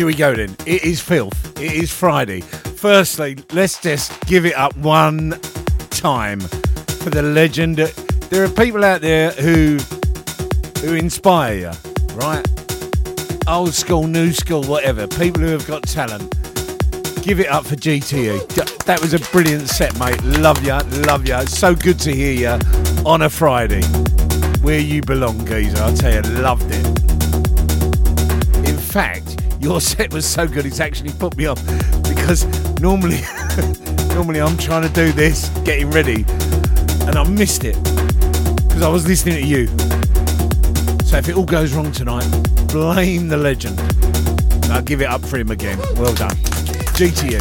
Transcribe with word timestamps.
Here 0.00 0.06
we 0.06 0.14
go 0.14 0.34
then. 0.34 0.56
It 0.64 0.82
is 0.82 0.98
filth. 0.98 1.60
It 1.60 1.72
is 1.74 1.92
Friday. 1.92 2.40
Firstly, 2.40 3.36
let's 3.52 3.82
just 3.82 4.18
give 4.24 4.46
it 4.46 4.54
up 4.54 4.74
one 4.78 5.38
time 5.90 6.40
for 6.40 7.10
the 7.10 7.20
legend. 7.20 7.76
There 7.76 8.42
are 8.42 8.48
people 8.48 8.82
out 8.82 9.02
there 9.02 9.32
who 9.32 9.76
who 10.80 10.94
inspire 10.94 11.54
you, 11.54 11.72
right? 12.14 12.42
Old 13.46 13.74
school, 13.74 14.06
new 14.06 14.32
school, 14.32 14.64
whatever. 14.64 15.06
People 15.06 15.42
who 15.42 15.48
have 15.48 15.66
got 15.66 15.82
talent. 15.82 16.30
Give 17.22 17.38
it 17.38 17.48
up 17.48 17.66
for 17.66 17.76
GTE. 17.76 18.48
That 18.86 19.02
was 19.02 19.12
a 19.12 19.18
brilliant 19.18 19.68
set, 19.68 19.98
mate. 19.98 20.24
Love 20.24 20.64
ya, 20.64 20.80
love 21.06 21.28
ya. 21.28 21.40
It's 21.40 21.58
so 21.58 21.74
good 21.74 21.98
to 21.98 22.10
hear 22.10 22.32
you 22.32 23.04
on 23.04 23.20
a 23.20 23.28
Friday. 23.28 23.82
Where 24.62 24.80
you 24.80 25.02
belong, 25.02 25.44
geezer. 25.44 25.82
I 25.84 25.94
tell 25.94 26.14
you, 26.14 26.22
loved 26.40 26.70
it. 26.70 26.86
In 28.66 28.78
fact, 28.78 29.29
your 29.70 29.80
set 29.80 30.12
was 30.12 30.24
so 30.24 30.46
good 30.46 30.64
it's 30.64 30.80
actually 30.80 31.12
put 31.12 31.36
me 31.36 31.46
off 31.46 31.62
because 32.08 32.44
normally 32.80 33.20
normally 34.14 34.40
I'm 34.40 34.56
trying 34.56 34.82
to 34.82 34.88
do 34.88 35.12
this, 35.12 35.48
getting 35.64 35.90
ready, 35.90 36.24
and 37.06 37.16
I 37.16 37.24
missed 37.28 37.64
it 37.64 37.76
because 37.82 38.82
I 38.82 38.88
was 38.88 39.06
listening 39.06 39.42
to 39.42 39.46
you. 39.46 39.66
So 41.04 41.18
if 41.18 41.28
it 41.28 41.36
all 41.36 41.44
goes 41.44 41.74
wrong 41.74 41.92
tonight, 41.92 42.28
blame 42.68 43.28
the 43.28 43.36
legend. 43.36 43.78
I'll 44.70 44.82
give 44.82 45.02
it 45.02 45.08
up 45.08 45.20
for 45.22 45.36
him 45.36 45.50
again. 45.50 45.78
Well 45.96 46.14
done. 46.14 46.36
GTE. 46.96 47.40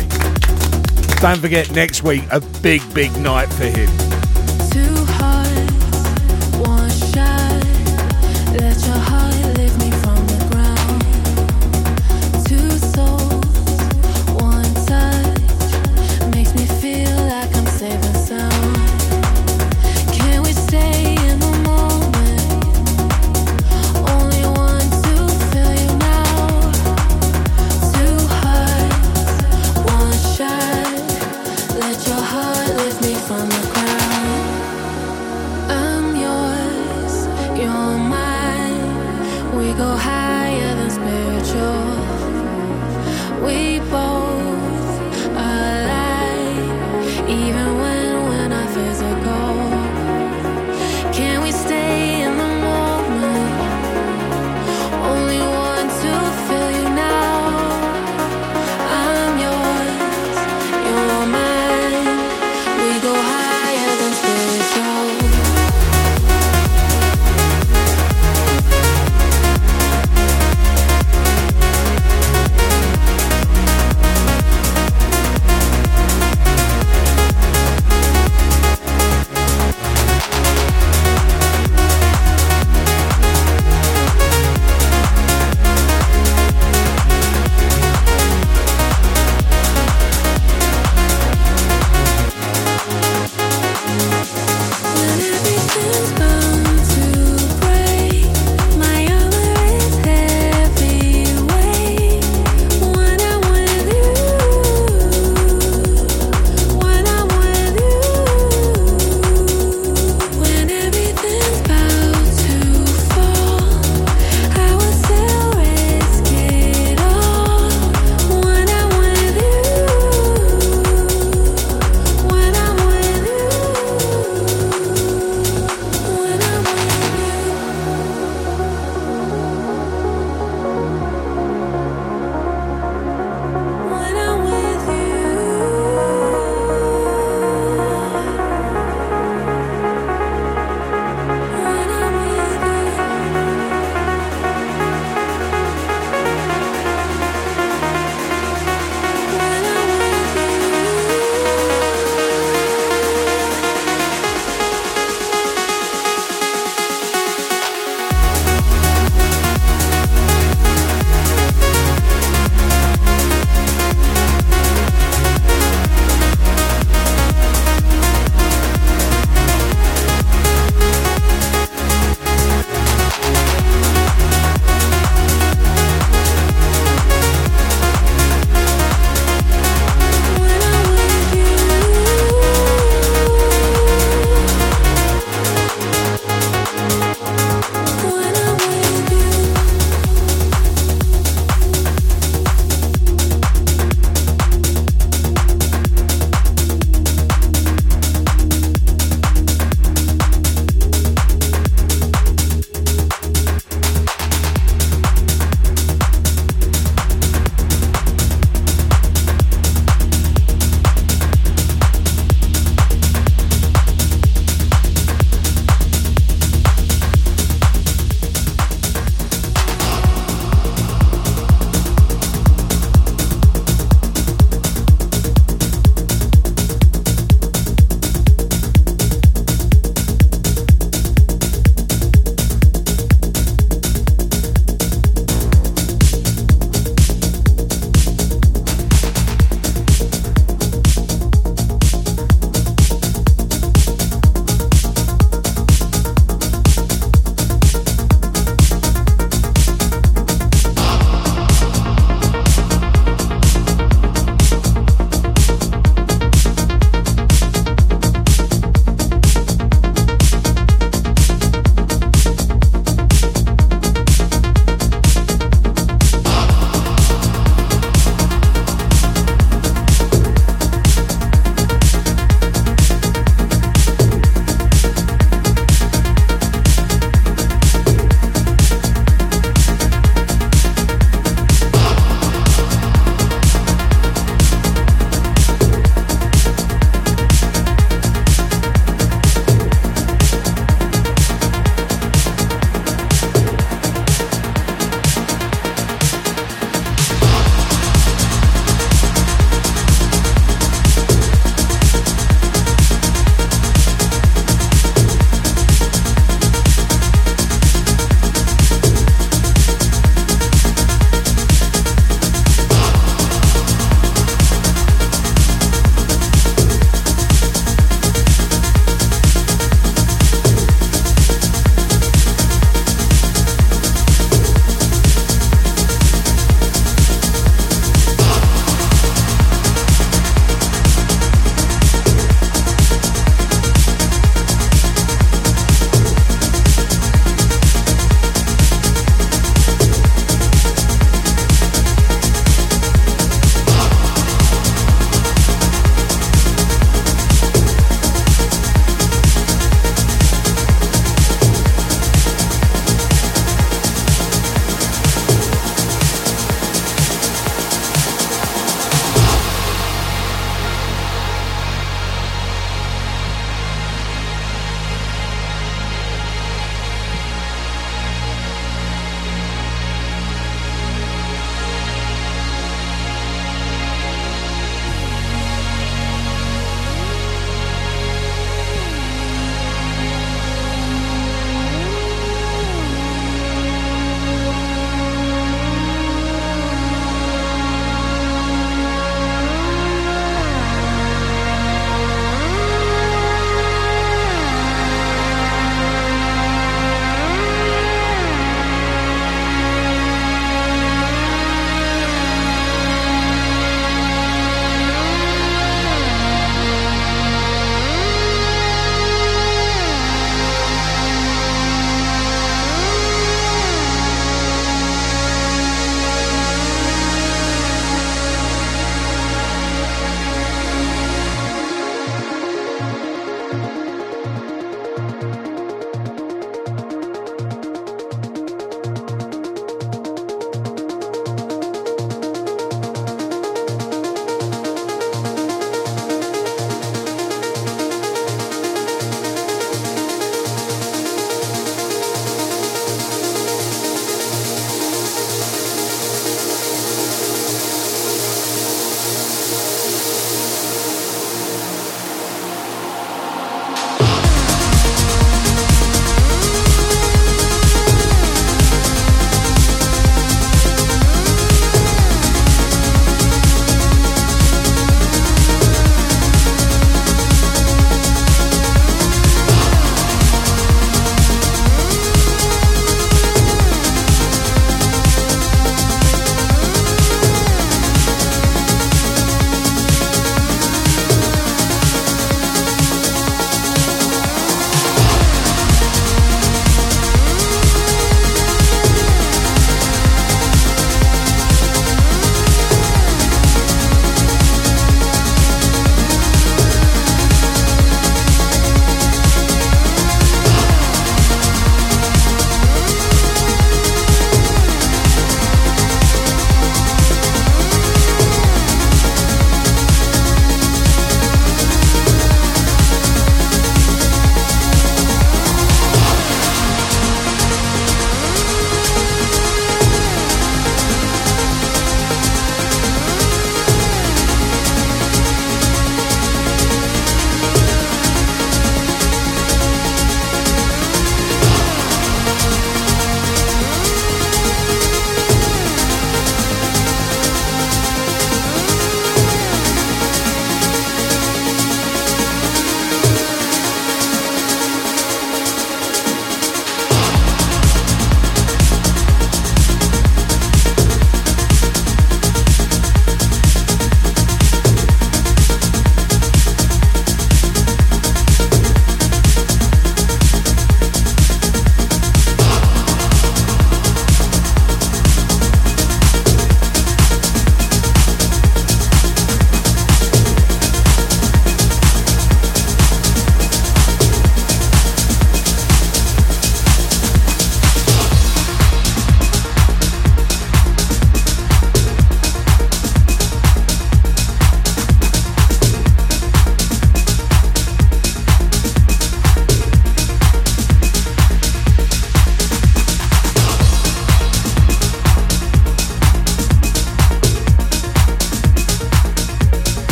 Don't 1.22 1.40
forget 1.40 1.72
next 1.72 2.04
week 2.04 2.24
a 2.32 2.42
big, 2.62 2.82
big 2.94 3.16
night 3.18 3.48
for 3.54 3.66
him. 3.66 4.09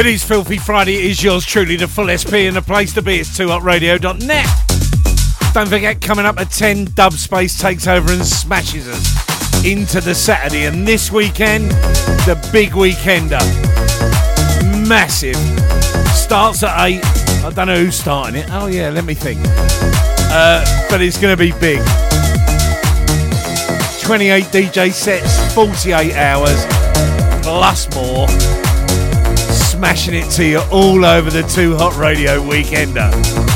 It 0.00 0.06
is 0.06 0.24
Filthy 0.24 0.56
Friday. 0.56 0.94
It 0.94 1.04
is 1.10 1.22
yours 1.22 1.44
truly, 1.44 1.76
the 1.76 1.86
full 1.86 2.08
SP, 2.08 2.48
and 2.48 2.56
the 2.56 2.62
place 2.62 2.94
to 2.94 3.02
be 3.02 3.20
is 3.20 3.28
2hotradio.net. 3.36 4.46
Don't 5.52 5.68
forget, 5.68 6.00
coming 6.00 6.24
up 6.24 6.40
at 6.40 6.50
10, 6.50 6.86
Dub 6.94 7.12
Space 7.12 7.60
takes 7.60 7.86
over 7.86 8.10
and 8.10 8.24
smashes 8.24 8.88
us 8.88 9.62
into 9.62 10.00
the 10.00 10.14
Saturday. 10.14 10.64
And 10.64 10.88
this 10.88 11.12
weekend, 11.12 11.70
the 12.24 12.34
big 12.50 12.70
weekender. 12.70 13.42
Massive. 14.88 15.36
Starts 16.16 16.62
at 16.62 16.82
8. 16.82 17.04
I 17.44 17.52
don't 17.54 17.66
know 17.66 17.84
who's 17.84 17.96
starting 17.96 18.36
it. 18.36 18.46
Oh, 18.48 18.68
yeah, 18.68 18.88
let 18.88 19.04
me 19.04 19.12
think. 19.12 19.38
Uh, 20.32 20.64
but 20.88 21.02
it's 21.02 21.20
going 21.20 21.36
to 21.36 21.38
be 21.38 21.52
big. 21.60 21.80
28 24.02 24.44
DJ 24.44 24.92
sets, 24.92 25.54
48 25.54 26.14
hours, 26.14 26.64
plus 27.44 27.94
more. 27.94 28.49
Smashing 29.80 30.12
it 30.12 30.30
to 30.32 30.44
you 30.44 30.60
all 30.70 31.06
over 31.06 31.30
the 31.30 31.40
Too 31.40 31.74
Hot 31.74 31.96
Radio 31.96 32.38
Weekender. 32.42 33.49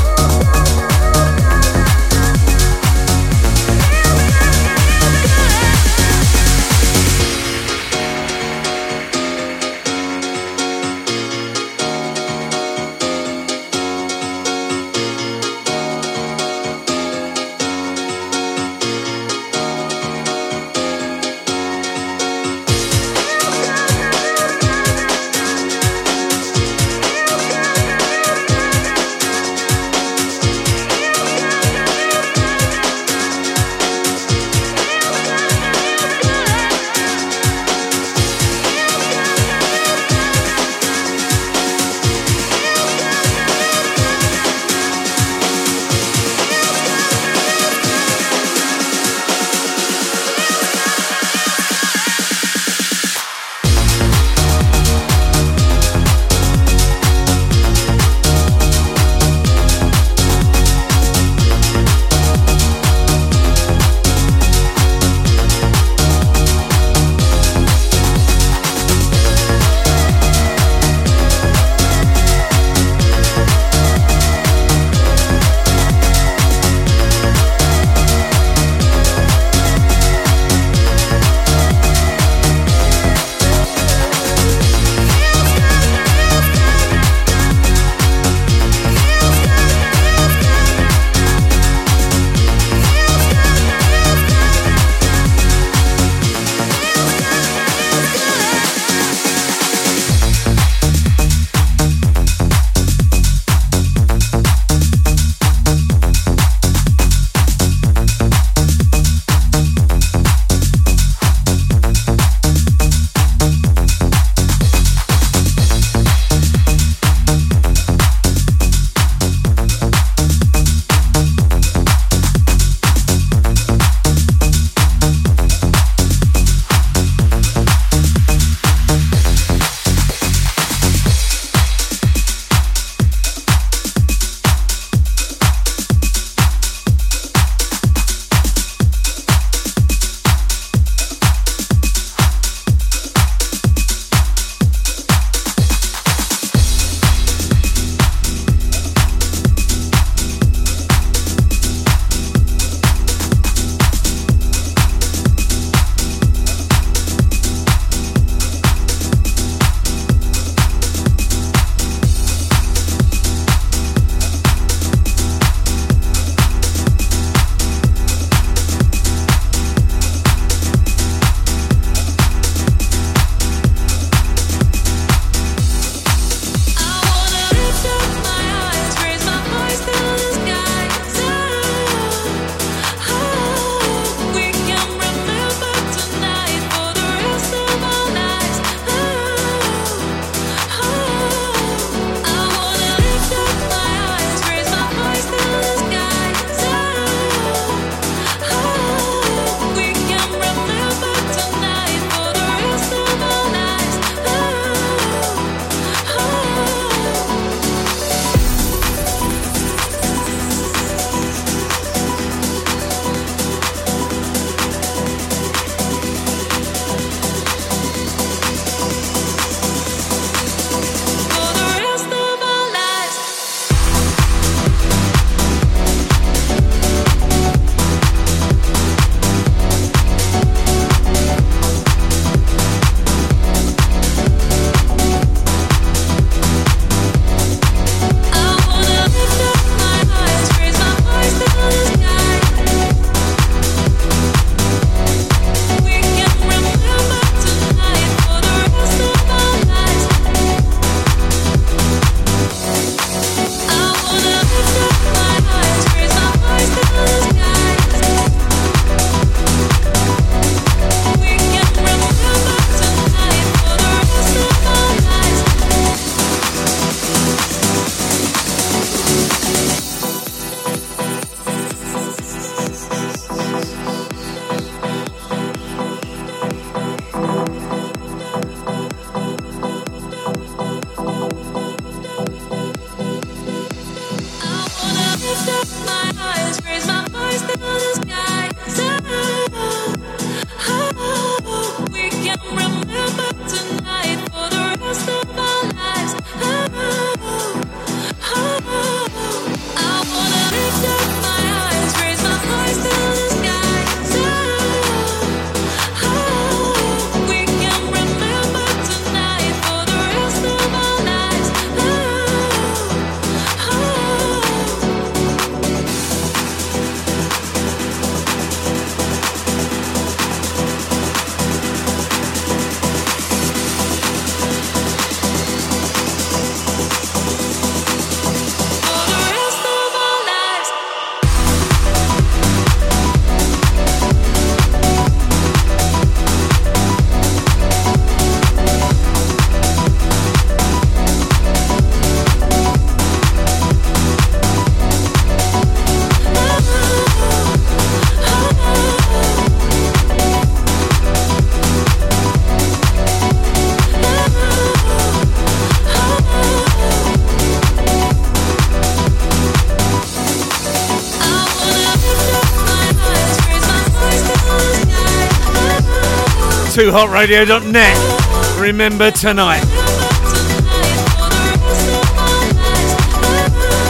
2hotradio.net. 366.75 368.59
Remember 368.59 369.09
tonight. 369.09 369.63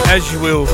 As 0.07 0.31
you 0.31 0.39
will. 0.39 0.65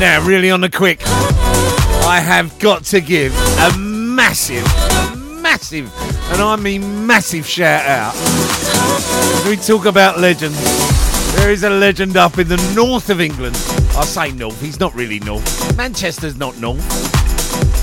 Now, 0.00 0.20
really 0.26 0.50
on 0.50 0.62
the 0.62 0.68
quick, 0.68 1.00
I 1.06 2.18
have 2.18 2.58
got 2.58 2.82
to 2.86 3.00
give 3.00 3.32
a 3.60 3.78
massive, 3.78 4.64
massive, 5.40 5.92
and 6.32 6.42
I 6.42 6.56
mean 6.56 7.06
massive 7.06 7.46
shout 7.46 7.86
out. 7.86 8.14
We 9.48 9.54
talk 9.54 9.86
about 9.86 10.18
legends, 10.18 10.58
there 11.36 11.52
is 11.52 11.62
a 11.62 11.70
legend 11.70 12.16
up 12.16 12.36
in 12.38 12.48
the 12.48 12.72
north 12.74 13.10
of 13.10 13.20
England. 13.20 13.77
I 13.98 14.04
say 14.04 14.30
north, 14.30 14.60
he's 14.62 14.78
not 14.78 14.94
really 14.94 15.18
north. 15.18 15.76
Manchester's 15.76 16.36
not 16.36 16.56
north. 16.60 16.78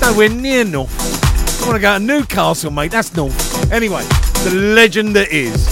Nowhere 0.01 0.30
near 0.30 0.63
north. 0.63 1.62
I 1.62 1.67
want 1.67 1.75
to 1.75 1.82
go 1.82 1.97
to 1.97 2.01
Newcastle, 2.01 2.71
mate. 2.71 2.91
That's 2.91 3.13
north. 3.17 3.69
Anyway, 3.69 4.01
the 4.45 4.73
legend 4.73 5.13
that 5.17 5.28
is 5.30 5.67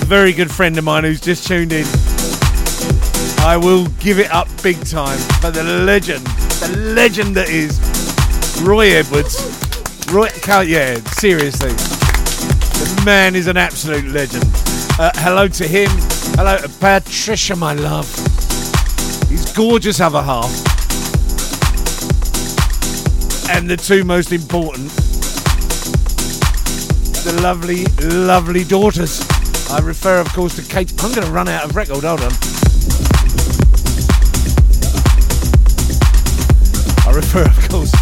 a 0.00 0.04
very 0.04 0.32
good 0.32 0.52
friend 0.52 0.78
of 0.78 0.84
mine 0.84 1.02
who's 1.02 1.20
just 1.20 1.48
tuned 1.48 1.72
in. 1.72 1.84
I 3.40 3.56
will 3.60 3.88
give 3.98 4.20
it 4.20 4.30
up 4.30 4.46
big 4.62 4.76
time 4.86 5.18
for 5.40 5.50
the 5.50 5.64
legend, 5.64 6.24
the 6.60 6.92
legend 6.94 7.34
that 7.34 7.48
is 7.48 7.80
Roy 8.62 8.90
Edwards. 8.92 9.34
Roy, 10.12 10.28
yeah, 10.62 10.94
seriously. 11.18 11.72
The 11.72 13.02
man 13.04 13.34
is 13.34 13.48
an 13.48 13.56
absolute 13.56 14.04
legend. 14.04 14.44
Uh, 14.96 15.10
hello 15.16 15.48
to 15.48 15.66
him. 15.66 15.90
Hello 16.36 16.56
to 16.56 16.68
Patricia, 16.68 17.56
my 17.56 17.72
love. 17.72 18.35
Gorgeous 19.56 20.00
other 20.00 20.20
half. 20.20 20.50
And 23.48 23.70
the 23.70 23.76
two 23.78 24.04
most 24.04 24.30
important, 24.30 24.90
the 27.24 27.40
lovely, 27.42 27.86
lovely 28.06 28.64
daughters. 28.64 29.26
I 29.70 29.78
refer, 29.78 30.20
of 30.20 30.30
course, 30.34 30.56
to 30.56 30.62
Kate. 30.62 30.92
I'm 31.02 31.10
going 31.14 31.26
to 31.26 31.32
run 31.32 31.48
out 31.48 31.64
of 31.64 31.74
record. 31.74 32.04
Hold 32.04 32.20
on. 32.20 32.32
I 37.06 37.16
refer, 37.16 37.46
of 37.46 37.68
course. 37.70 37.92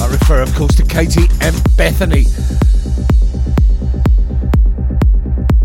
I 0.00 0.10
refer, 0.10 0.40
of 0.40 0.54
course, 0.54 0.74
to 0.76 0.84
Katie 0.84 1.28
and 1.42 1.62
Bethany. 1.76 2.24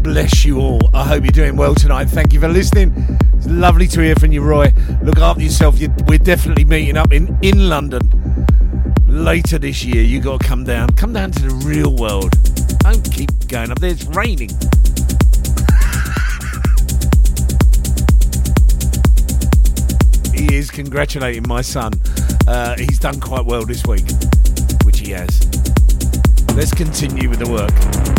Bless 0.06 0.46
you 0.46 0.60
all. 0.60 0.80
I 0.94 1.04
hope 1.04 1.24
you're 1.24 1.32
doing 1.32 1.56
well 1.56 1.74
tonight. 1.74 2.06
Thank 2.06 2.32
you 2.32 2.40
for 2.40 2.48
listening. 2.48 2.94
It's 3.34 3.48
lovely 3.48 3.88
to 3.88 4.02
hear 4.02 4.14
from 4.14 4.32
you, 4.32 4.44
Roy. 4.44 4.72
Look 5.02 5.18
after 5.18 5.42
yourself. 5.42 5.80
You, 5.80 5.92
we're 6.08 6.20
definitely 6.20 6.64
meeting 6.64 6.96
up 6.96 7.12
in, 7.12 7.36
in 7.42 7.70
London 7.70 8.02
later 9.08 9.58
this 9.58 9.84
year. 9.84 10.04
You 10.04 10.22
got 10.22 10.42
to 10.42 10.48
come 10.48 10.64
down. 10.64 10.90
Come 10.90 11.12
down 11.12 11.32
to 11.32 11.42
the 11.42 11.56
real 11.66 11.96
world. 11.96 12.30
Don't 12.82 13.12
keep 13.12 13.32
going 13.48 13.72
up 13.72 13.80
there. 13.80 13.90
It's 13.90 14.06
raining. 14.06 14.50
he 20.36 20.56
is 20.56 20.70
congratulating 20.70 21.48
my 21.48 21.62
son. 21.62 21.94
Uh, 22.48 22.76
he's 22.78 23.00
done 23.00 23.20
quite 23.20 23.44
well 23.44 23.66
this 23.66 23.84
week, 23.88 24.06
which 24.84 25.00
he 25.00 25.10
has. 25.14 25.48
Let's 26.54 26.76
continue 26.76 27.28
with 27.28 27.40
the 27.40 27.50
work. 27.50 28.15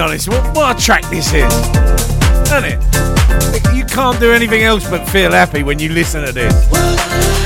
Honest. 0.00 0.28
What, 0.28 0.56
what 0.56 0.76
a 0.76 0.80
track 0.82 1.02
this 1.10 1.32
is, 1.32 1.52
isn't 2.48 2.64
it? 2.64 3.74
You 3.74 3.84
can't 3.84 4.18
do 4.18 4.32
anything 4.32 4.62
else 4.62 4.88
but 4.88 5.08
feel 5.08 5.30
happy 5.32 5.62
when 5.62 5.78
you 5.78 5.90
listen 5.90 6.24
to 6.24 6.32
this. 6.32 7.39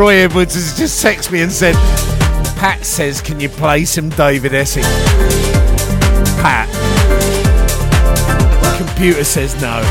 Roy 0.00 0.14
Edwards 0.14 0.54
has 0.54 0.78
just 0.78 1.04
texted 1.04 1.30
me 1.30 1.42
and 1.42 1.52
said, 1.52 1.74
Pat 2.56 2.86
says, 2.86 3.20
can 3.20 3.38
you 3.38 3.50
play 3.50 3.84
some 3.84 4.08
David 4.08 4.54
Essex? 4.54 4.86
Pat. 6.40 6.66
The 8.62 8.82
Computer 8.82 9.24
says 9.24 9.60
no. 9.60 9.82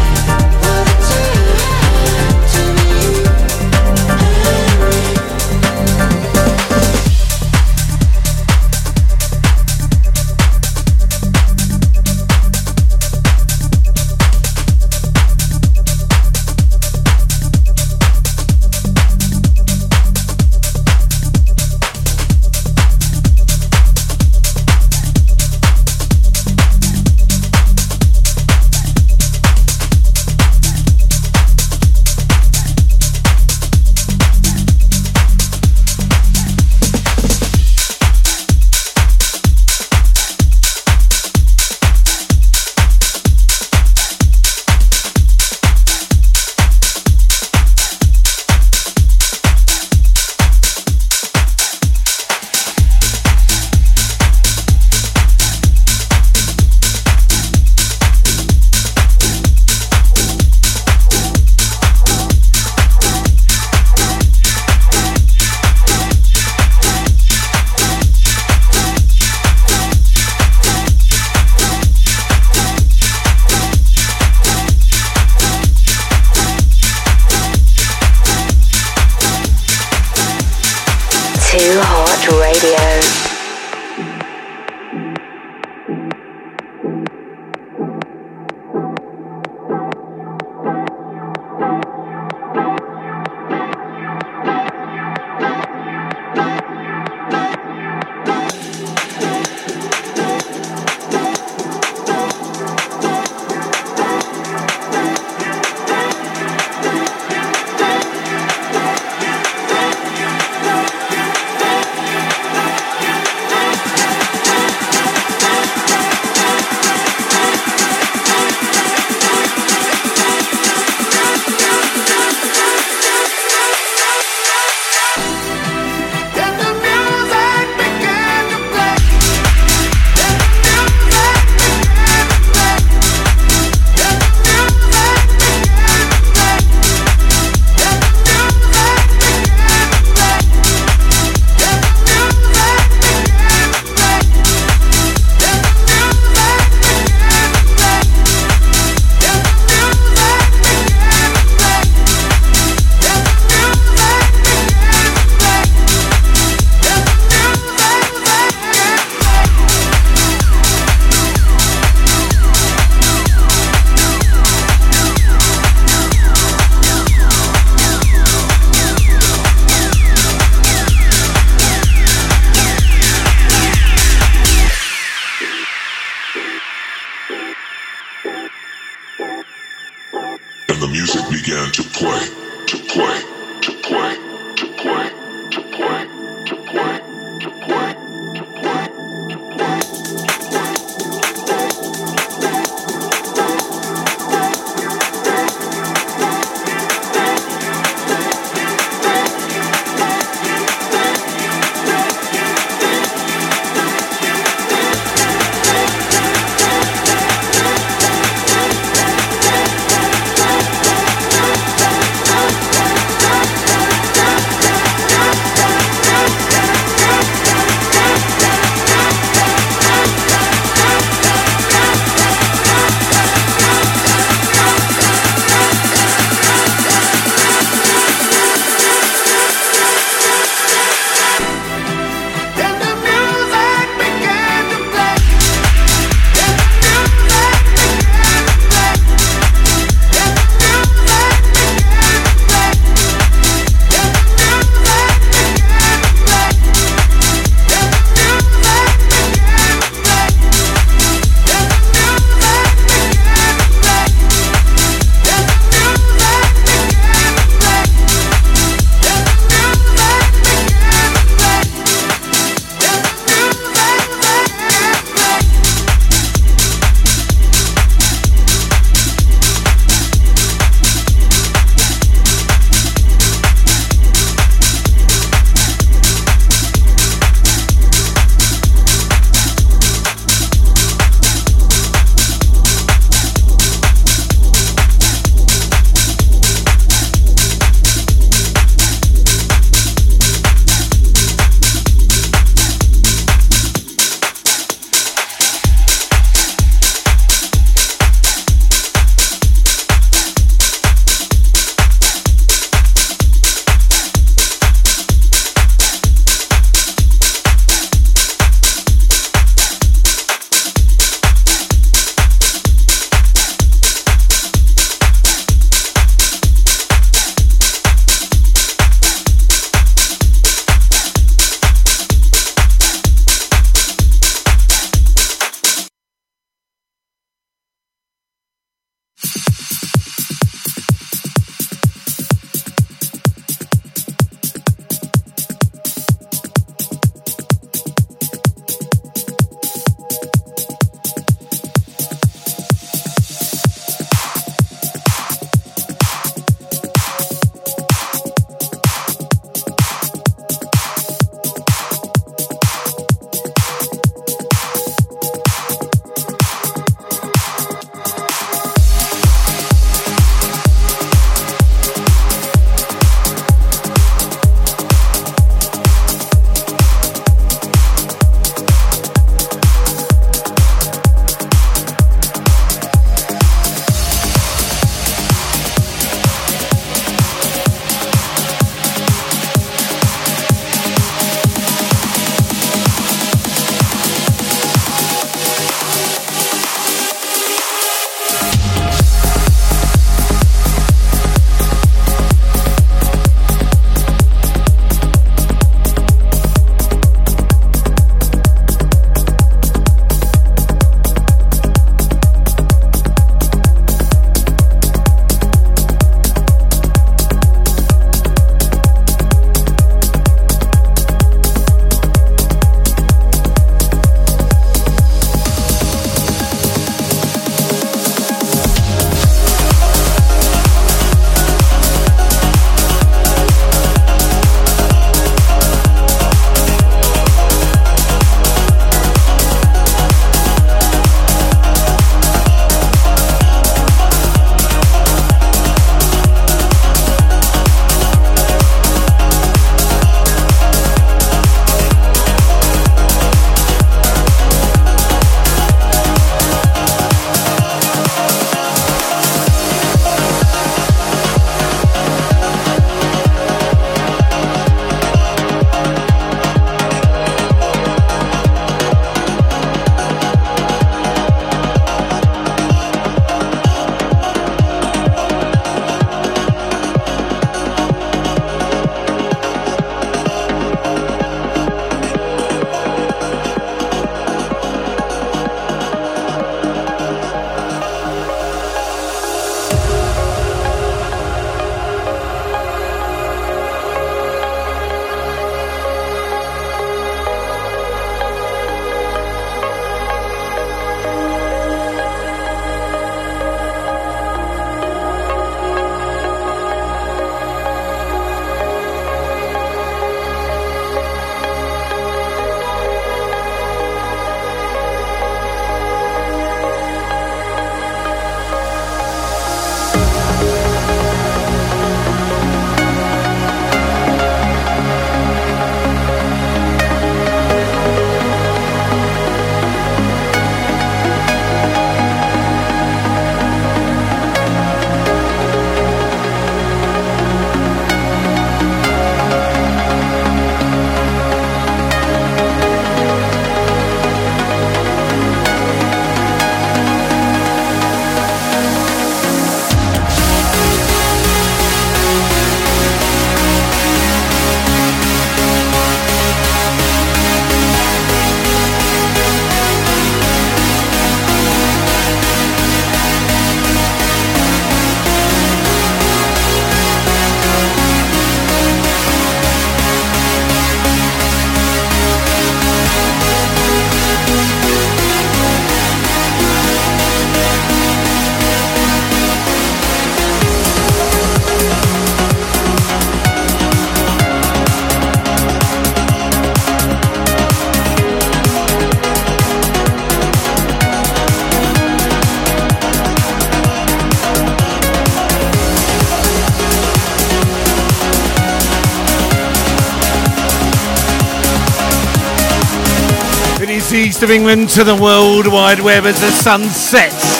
East 594.19 594.23
of 594.25 594.31
England 594.31 594.67
to 594.67 594.83
the 594.83 594.95
World 594.95 595.47
Wide 595.47 595.79
Web 595.79 596.03
as 596.03 596.19
the 596.19 596.29
sun 596.29 596.65
sets 596.65 597.37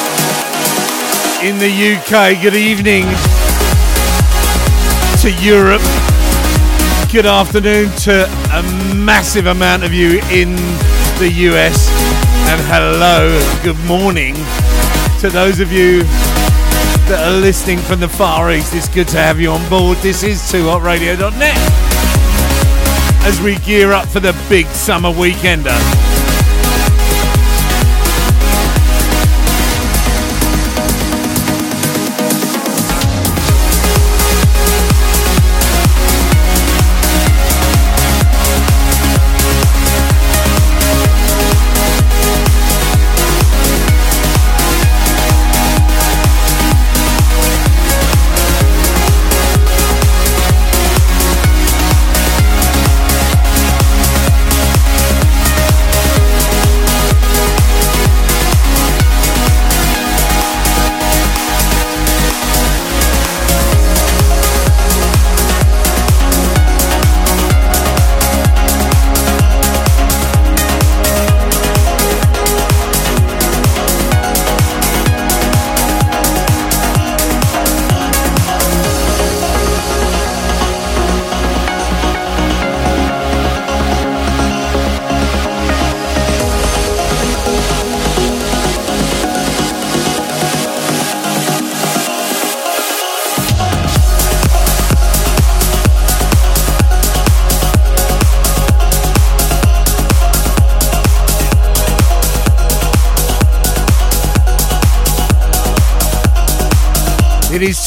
in 1.44 1.58
the 1.58 1.68
UK. 1.68 2.42
Good 2.42 2.56
evening 2.56 3.04
to 5.20 5.30
Europe. 5.44 5.82
Good 7.12 7.26
afternoon 7.26 7.92
to 8.04 8.24
a 8.54 8.64
massive 8.96 9.48
amount 9.48 9.84
of 9.84 9.94
you 9.94 10.22
in 10.32 10.56
the 11.20 11.30
US. 11.50 11.90
And 12.48 12.62
hello, 12.72 13.28
good 13.62 13.80
morning 13.86 14.36
to 15.20 15.30
those 15.30 15.60
of 15.60 15.74
you 15.74 16.04
that 17.10 17.28
are 17.28 17.42
listening 17.42 17.80
from 17.80 18.00
the 18.00 18.08
Far 18.08 18.54
East. 18.54 18.74
It's 18.74 18.88
good 18.88 19.10
to 19.10 19.18
have 19.18 19.38
you 19.38 19.52
on 19.52 19.70
board. 19.70 19.98
This 19.98 20.24
is 20.24 20.40
2hotradio.net 20.44 21.58
as 23.26 23.42
we 23.42 23.58
gear 23.66 23.92
up 23.92 24.08
for 24.08 24.22
the 24.22 24.34
big 24.48 24.66
summer 24.68 25.10
weekender. 25.10 26.09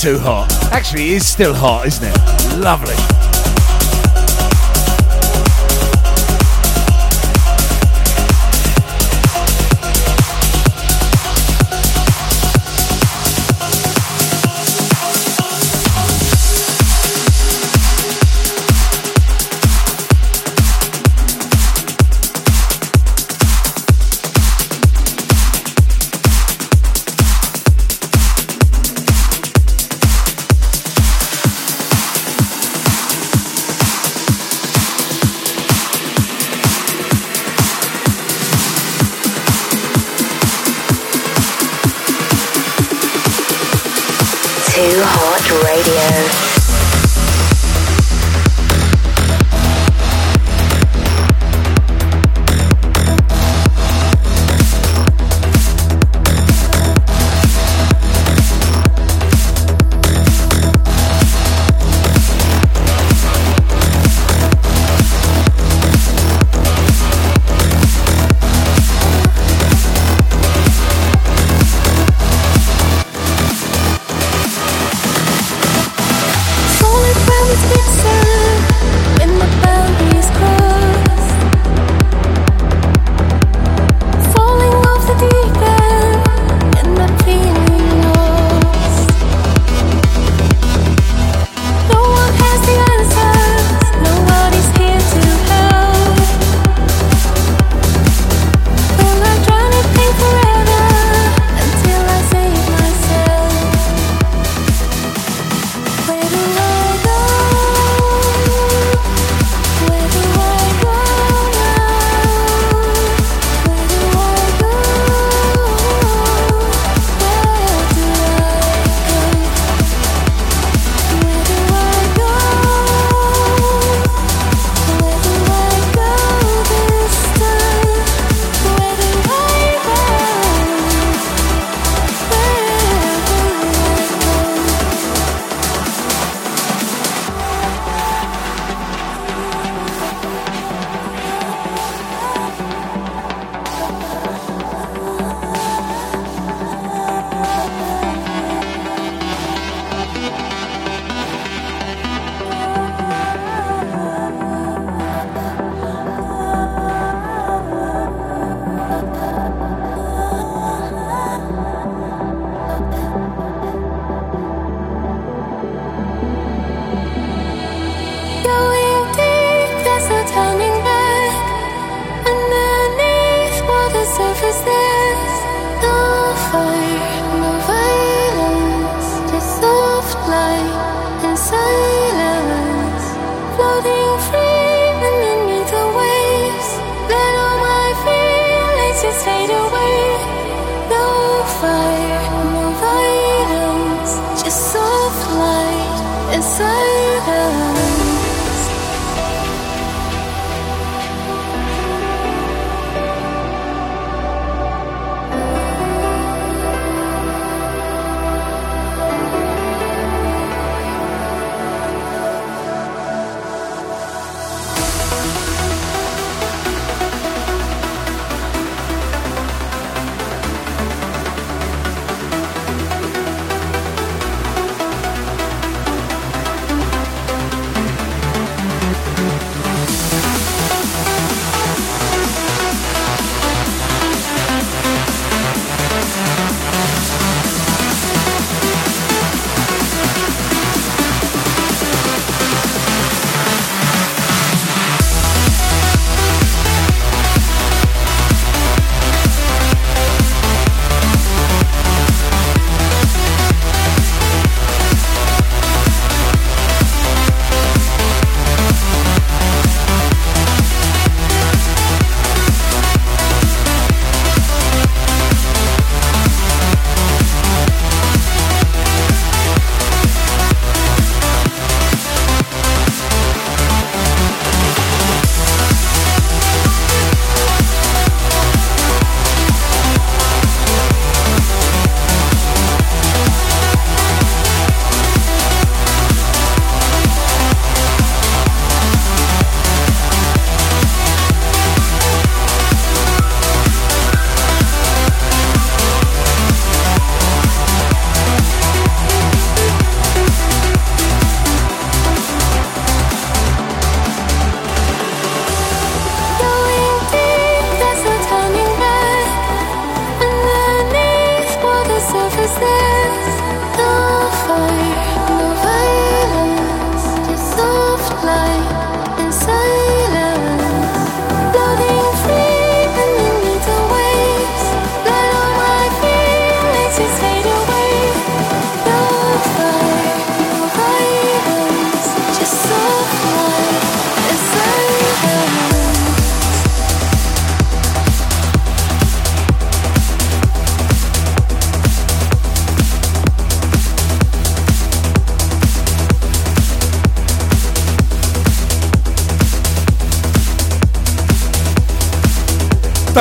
Too 0.03 0.19
hot. 0.19 0.53
Actually, 0.73 1.13
it 1.13 1.19
is 1.19 1.29
still 1.29 1.55
hot, 1.55 1.87
isn't 1.87 2.05
it? 2.05 2.59
Lovely. 2.59 3.12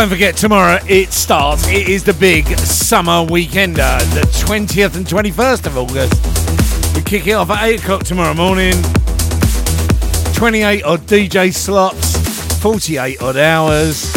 Don't 0.02 0.10
forget, 0.10 0.36
tomorrow 0.36 0.80
it 0.88 1.14
starts. 1.14 1.68
It 1.68 1.88
is 1.88 2.04
the 2.04 2.16
big 2.16 2.48
summer 2.58 3.24
weekender, 3.24 4.00
the 4.16 4.22
20th 4.44 4.96
and 4.96 5.06
21st 5.06 5.68
of 5.68 5.78
August. 5.78 6.96
We 6.96 7.04
kick 7.04 7.28
it 7.28 7.34
off 7.34 7.52
at 7.52 7.64
8 7.64 7.84
o'clock 7.84 8.04
tomorrow 8.04 8.34
morning. 8.34 8.74
28 10.34 10.82
odd 10.86 11.02
DJ 11.02 11.54
slots, 11.54 12.18
48 12.64 13.22
odd 13.22 13.38
hours, 13.38 14.12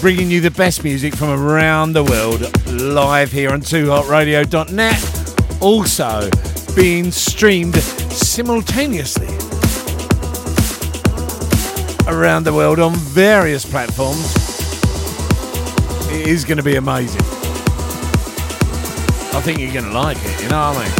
bringing 0.00 0.30
you 0.30 0.40
the 0.40 0.52
best 0.52 0.84
music 0.84 1.16
from 1.16 1.30
around 1.30 1.92
the 1.92 2.04
world 2.04 2.42
live 2.70 3.32
here 3.32 3.50
on 3.50 3.62
2hotradio.net. 3.62 5.60
Also 5.60 6.30
being 6.76 7.10
streamed 7.10 7.74
simultaneously 7.74 9.26
around 12.06 12.44
the 12.44 12.52
world 12.54 12.78
on 12.78 12.94
various 12.94 13.64
platforms. 13.64 14.39
It 16.20 16.26
is 16.26 16.44
going 16.44 16.58
to 16.58 16.62
be 16.62 16.76
amazing. 16.76 17.22
I 19.32 19.40
think 19.42 19.58
you're 19.58 19.72
going 19.72 19.86
to 19.86 19.92
like 19.92 20.18
it, 20.20 20.42
you 20.42 20.50
know 20.50 20.72
what 20.72 20.76
I 20.76 20.84
mean? 20.84 20.99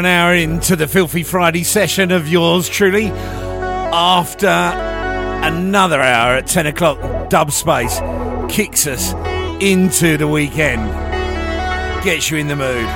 An 0.00 0.06
hour 0.06 0.34
into 0.34 0.76
the 0.76 0.88
Filthy 0.88 1.22
Friday 1.22 1.62
session 1.62 2.10
of 2.10 2.26
yours 2.26 2.70
truly. 2.70 3.08
After 3.08 4.46
another 4.46 6.00
hour 6.00 6.36
at 6.36 6.46
10 6.46 6.66
o'clock, 6.66 7.28
Dub 7.28 7.52
Space 7.52 8.00
kicks 8.48 8.86
us 8.86 9.12
into 9.62 10.16
the 10.16 10.26
weekend, 10.26 10.90
gets 12.02 12.30
you 12.30 12.38
in 12.38 12.48
the 12.48 12.56
mood. 12.56 12.86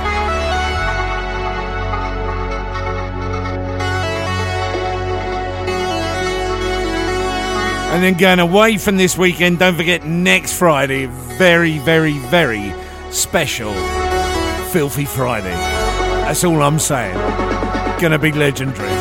And 7.93 8.03
then 8.03 8.15
going 8.15 8.39
away 8.39 8.79
from 8.79 8.97
this 8.97 9.15
weekend, 9.15 9.59
don't 9.59 9.75
forget 9.75 10.03
next 10.05 10.57
Friday, 10.57 11.05
very, 11.05 11.77
very, 11.77 12.17
very 12.17 12.73
special 13.11 13.73
Filthy 14.71 15.05
Friday. 15.05 15.94
That's 16.25 16.43
all 16.43 16.63
I'm 16.63 16.79
saying. 16.79 17.15
Gonna 17.99 18.17
be 18.17 18.31
legendary. 18.31 18.94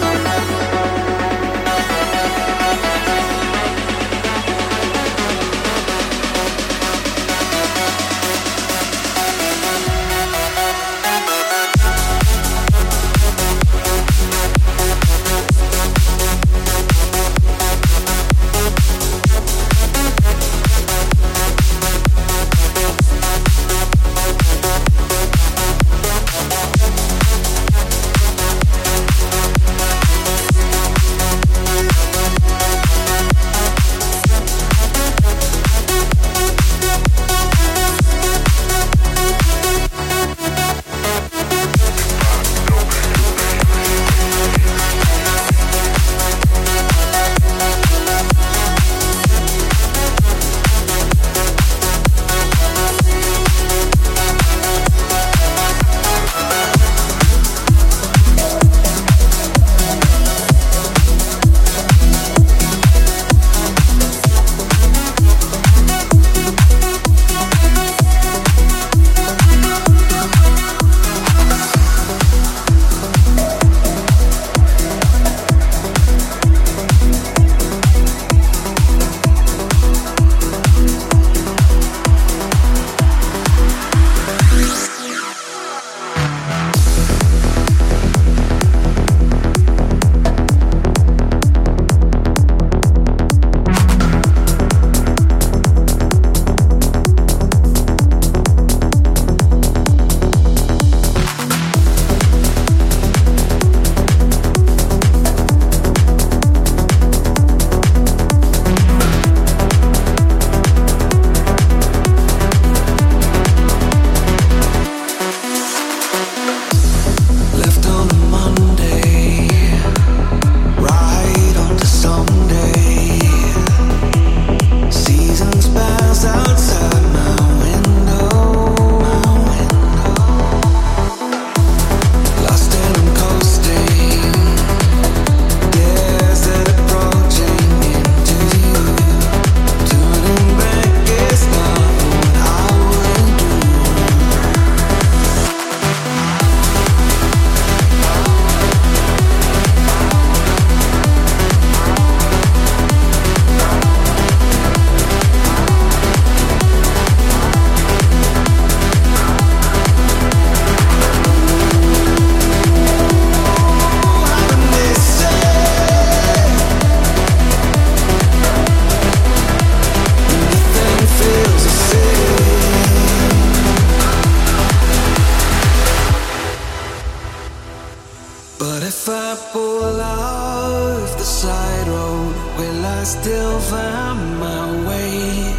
If 179.07 179.11
I 179.11 179.36
pull 179.52 180.00
off 180.00 181.18
the 181.18 181.24
side 181.24 181.88
road, 181.88 182.34
will 182.57 182.86
I 182.86 183.05
still 183.05 183.59
find 183.61 184.40
my 184.40 184.64
way? 184.88 185.52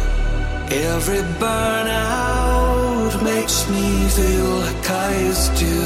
Every 0.90 1.22
burnout 1.38 3.22
makes 3.22 3.68
me 3.70 4.08
feel 4.08 4.50
like 4.66 4.90
I 4.90 5.16
used 5.30 5.56
to. 5.62 5.76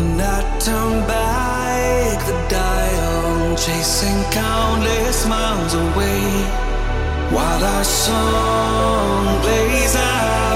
And 0.00 0.20
I 0.20 0.58
turn 0.58 1.06
back 1.06 2.26
the 2.26 2.36
dial, 2.48 3.56
chasing 3.56 4.20
countless 4.32 5.26
miles 5.28 5.74
away. 5.74 6.24
While 7.30 7.62
our 7.62 7.84
song 7.84 9.40
plays 9.42 9.94
out. 9.94 10.49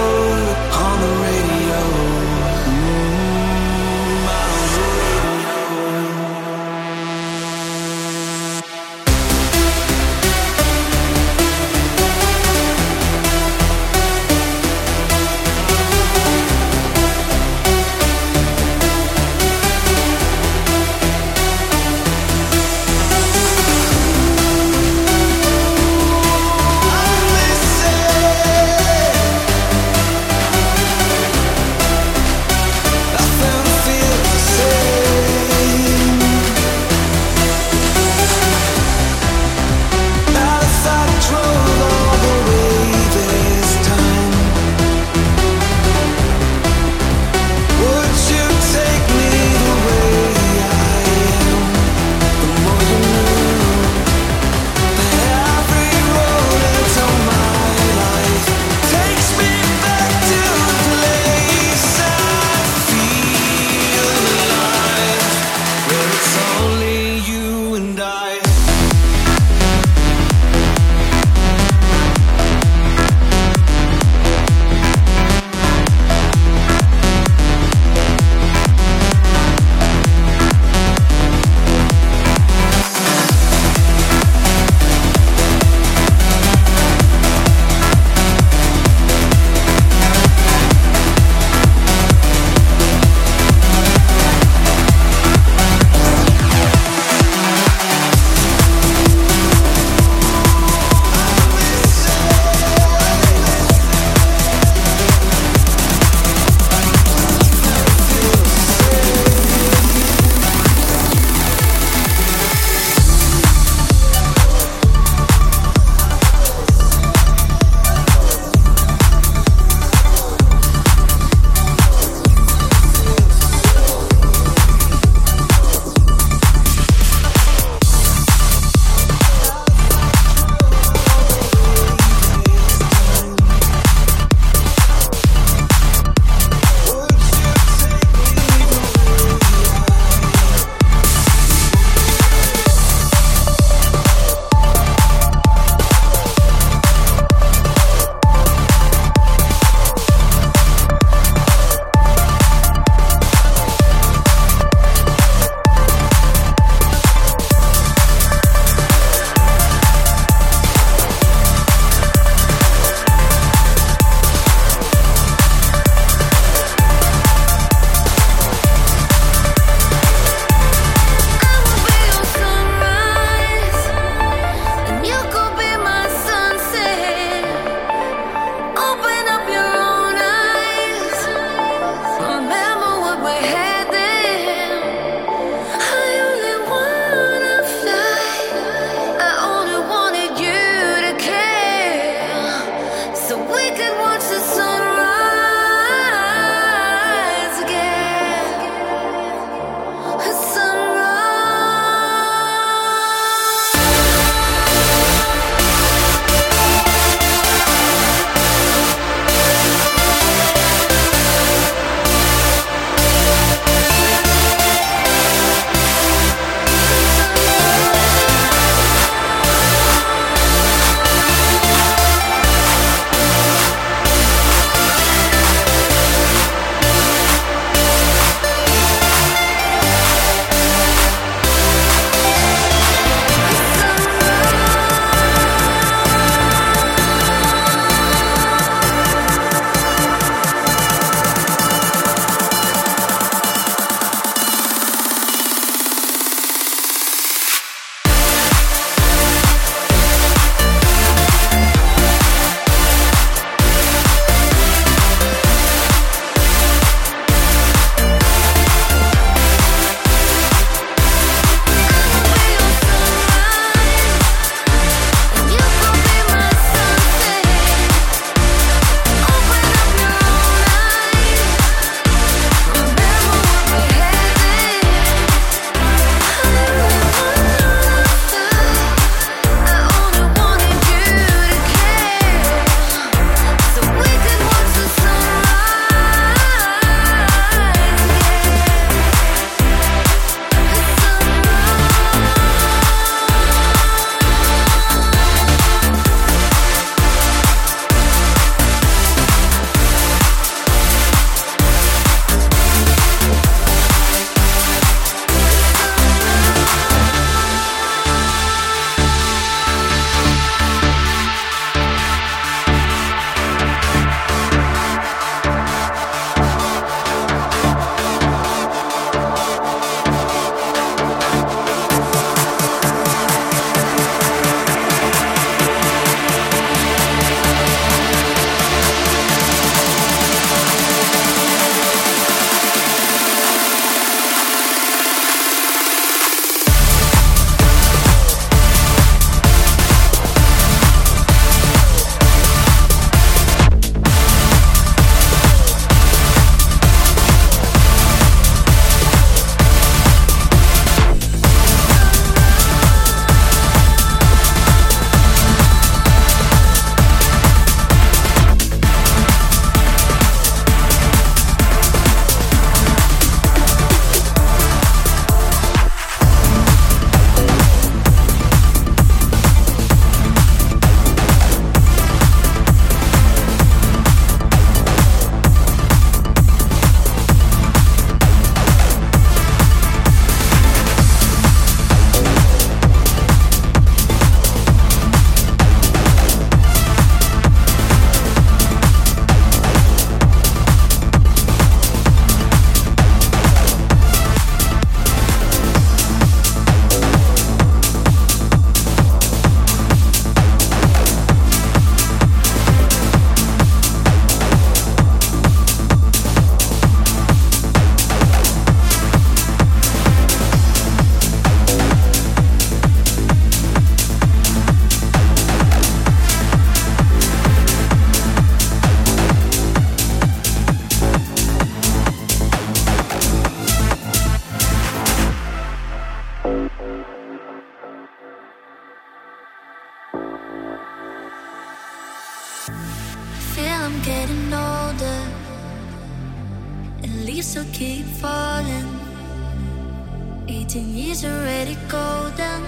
18 441.15 441.23
years 441.23 441.25
already 441.25 441.77
golden. 441.89 442.63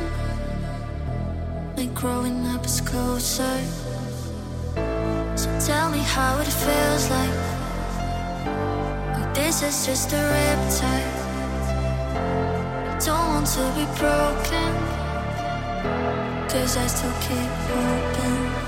My 1.77 1.87
growing 1.95 2.47
up 2.47 2.65
is 2.65 2.81
closer. 2.81 3.59
So 5.37 5.49
tell 5.67 5.91
me 5.91 5.99
how 5.99 6.39
it 6.41 6.47
feels 6.47 7.11
like. 7.11 7.39
Oh, 9.17 9.33
this 9.35 9.63
is 9.63 9.87
just 9.87 10.13
a 10.13 10.17
riptide. 10.17 11.17
I 12.89 12.99
don't 13.05 13.29
want 13.35 13.47
to 13.57 13.65
be 13.79 13.87
broken. 13.99 14.73
Cause 16.49 16.77
I 16.77 16.87
still 16.87 17.13
keep 17.27 17.51
hoping. 17.69 18.66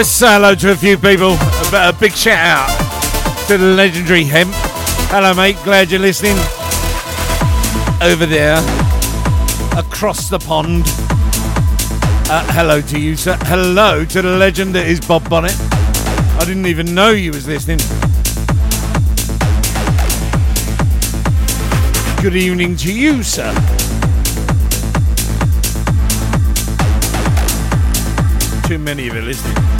Let's 0.00 0.08
say 0.08 0.28
hello 0.28 0.54
to 0.54 0.72
a 0.72 0.74
few 0.74 0.96
people. 0.96 1.36
A, 1.74 1.94
big 2.00 2.12
shout 2.12 2.38
out 2.38 3.46
to 3.48 3.58
the 3.58 3.66
legendary 3.66 4.24
Hemp. 4.24 4.50
Hello, 5.10 5.34
mate. 5.34 5.58
Glad 5.62 5.90
you're 5.90 6.00
listening. 6.00 6.38
Over 8.00 8.24
there, 8.24 8.56
across 9.78 10.30
the 10.30 10.38
pond. 10.38 10.84
Uh, 12.30 12.50
hello 12.54 12.80
to 12.80 12.98
you, 12.98 13.14
sir. 13.14 13.36
Hello 13.42 14.06
to 14.06 14.22
the 14.22 14.38
legend 14.38 14.74
that 14.74 14.86
is 14.86 15.00
Bob 15.00 15.28
Bonnet. 15.28 15.54
I 15.60 16.44
didn't 16.46 16.64
even 16.64 16.94
know 16.94 17.10
you 17.10 17.32
was 17.32 17.46
listening. 17.46 17.76
Good 22.22 22.36
evening 22.36 22.74
to 22.76 22.90
you, 22.90 23.22
sir. 23.22 23.52
Too 28.66 28.78
many 28.78 29.08
of 29.08 29.14
you 29.14 29.20
listening. 29.20 29.79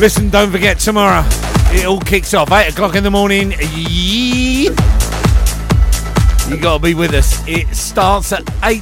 Listen, 0.00 0.30
don't 0.30 0.52
forget 0.52 0.78
tomorrow. 0.78 1.26
It 1.72 1.84
all 1.84 2.00
kicks 2.00 2.32
off 2.32 2.52
eight 2.52 2.72
o'clock 2.72 2.94
in 2.94 3.02
the 3.02 3.10
morning. 3.10 3.52
You 6.48 6.56
gotta 6.56 6.80
be 6.80 6.94
with 6.94 7.14
us. 7.14 7.42
It 7.48 7.66
starts 7.74 8.32
at 8.32 8.48
8 8.62 8.80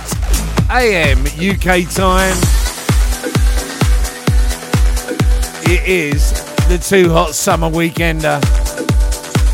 a.m. 0.71 1.19
UK 1.21 1.89
time. 1.91 2.37
It 5.65 5.89
is 5.89 6.33
the 6.69 6.79
Too 6.79 7.11
Hot 7.11 7.35
Summer 7.35 7.71
Weekender. 7.71 8.39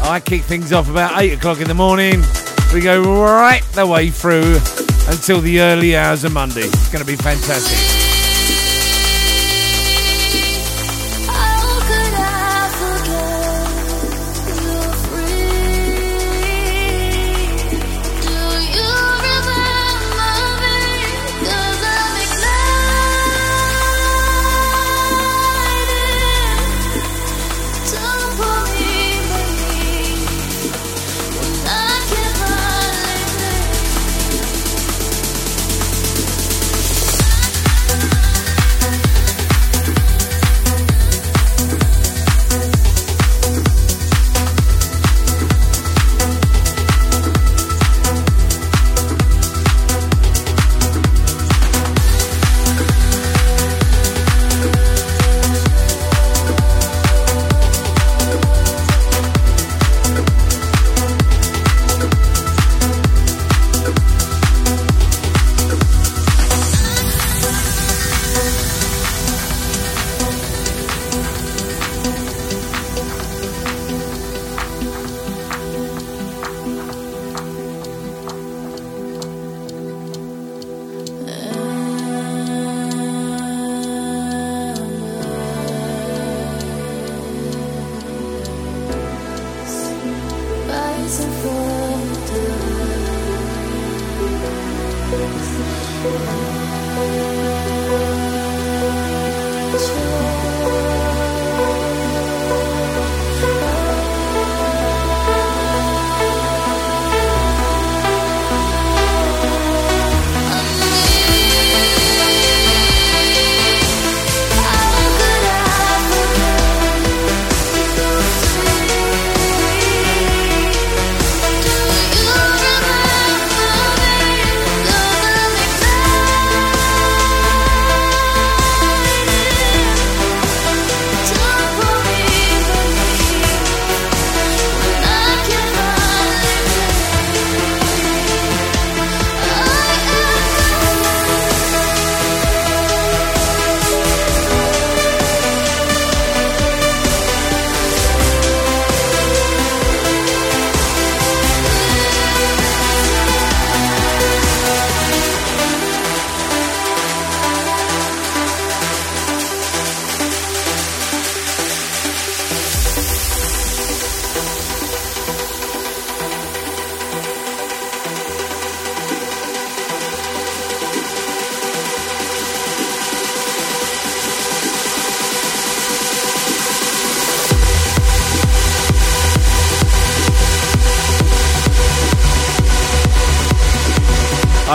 I 0.03 0.19
kick 0.19 0.43
things 0.43 0.73
off 0.73 0.91
about 0.91 1.23
8 1.23 1.35
o'clock 1.35 1.61
in 1.61 1.69
the 1.69 1.75
morning. 1.75 2.23
We 2.75 2.81
go 2.81 3.01
right 3.23 3.63
the 3.75 3.87
way 3.87 4.11
through 4.11 4.57
until 5.09 5.41
the 5.41 5.61
early 5.61 5.97
hours 5.97 6.25
of 6.25 6.33
Monday. 6.33 6.63
It's 6.63 6.91
going 6.91 7.05
to 7.05 7.11
be 7.11 7.17
fantastic. 7.17 7.92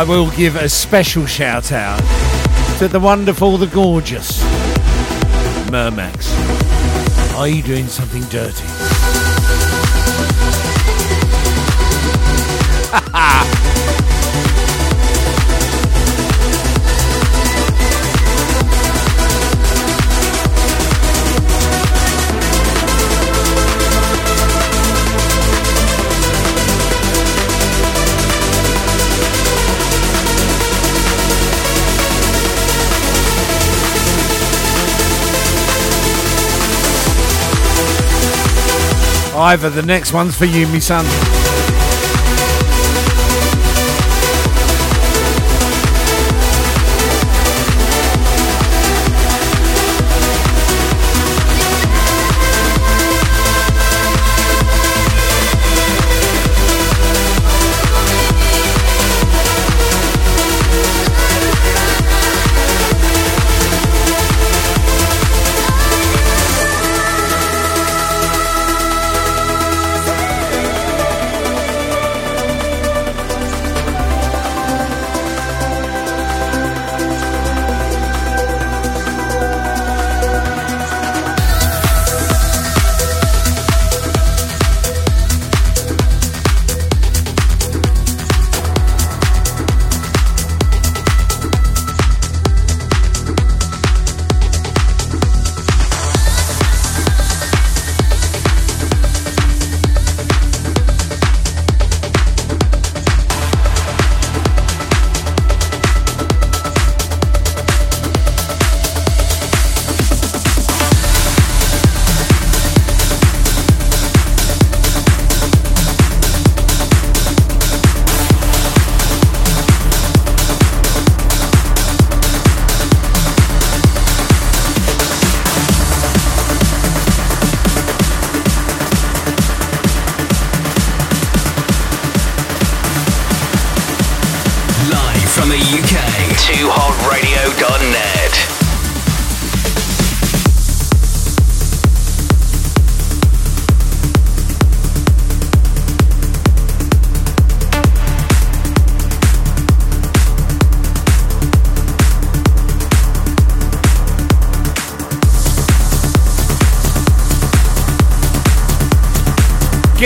Will 0.08 0.32
give 0.32 0.56
a 0.56 0.70
special 0.70 1.26
shout 1.26 1.74
out 1.74 2.00
to 2.78 2.88
the 2.88 3.00
wonderful, 3.00 3.58
the 3.58 3.68
gorgeous 3.68 4.42
Mermax. 5.70 6.32
Are 7.36 7.50
you 7.50 7.62
doing 7.62 7.88
something 7.88 8.24
dirty? 8.24 8.97
Ivor, 39.38 39.70
the 39.70 39.84
next 39.84 40.14
one's 40.14 40.36
for 40.36 40.46
you, 40.46 40.68
me 40.68 40.80
son. 40.80 41.06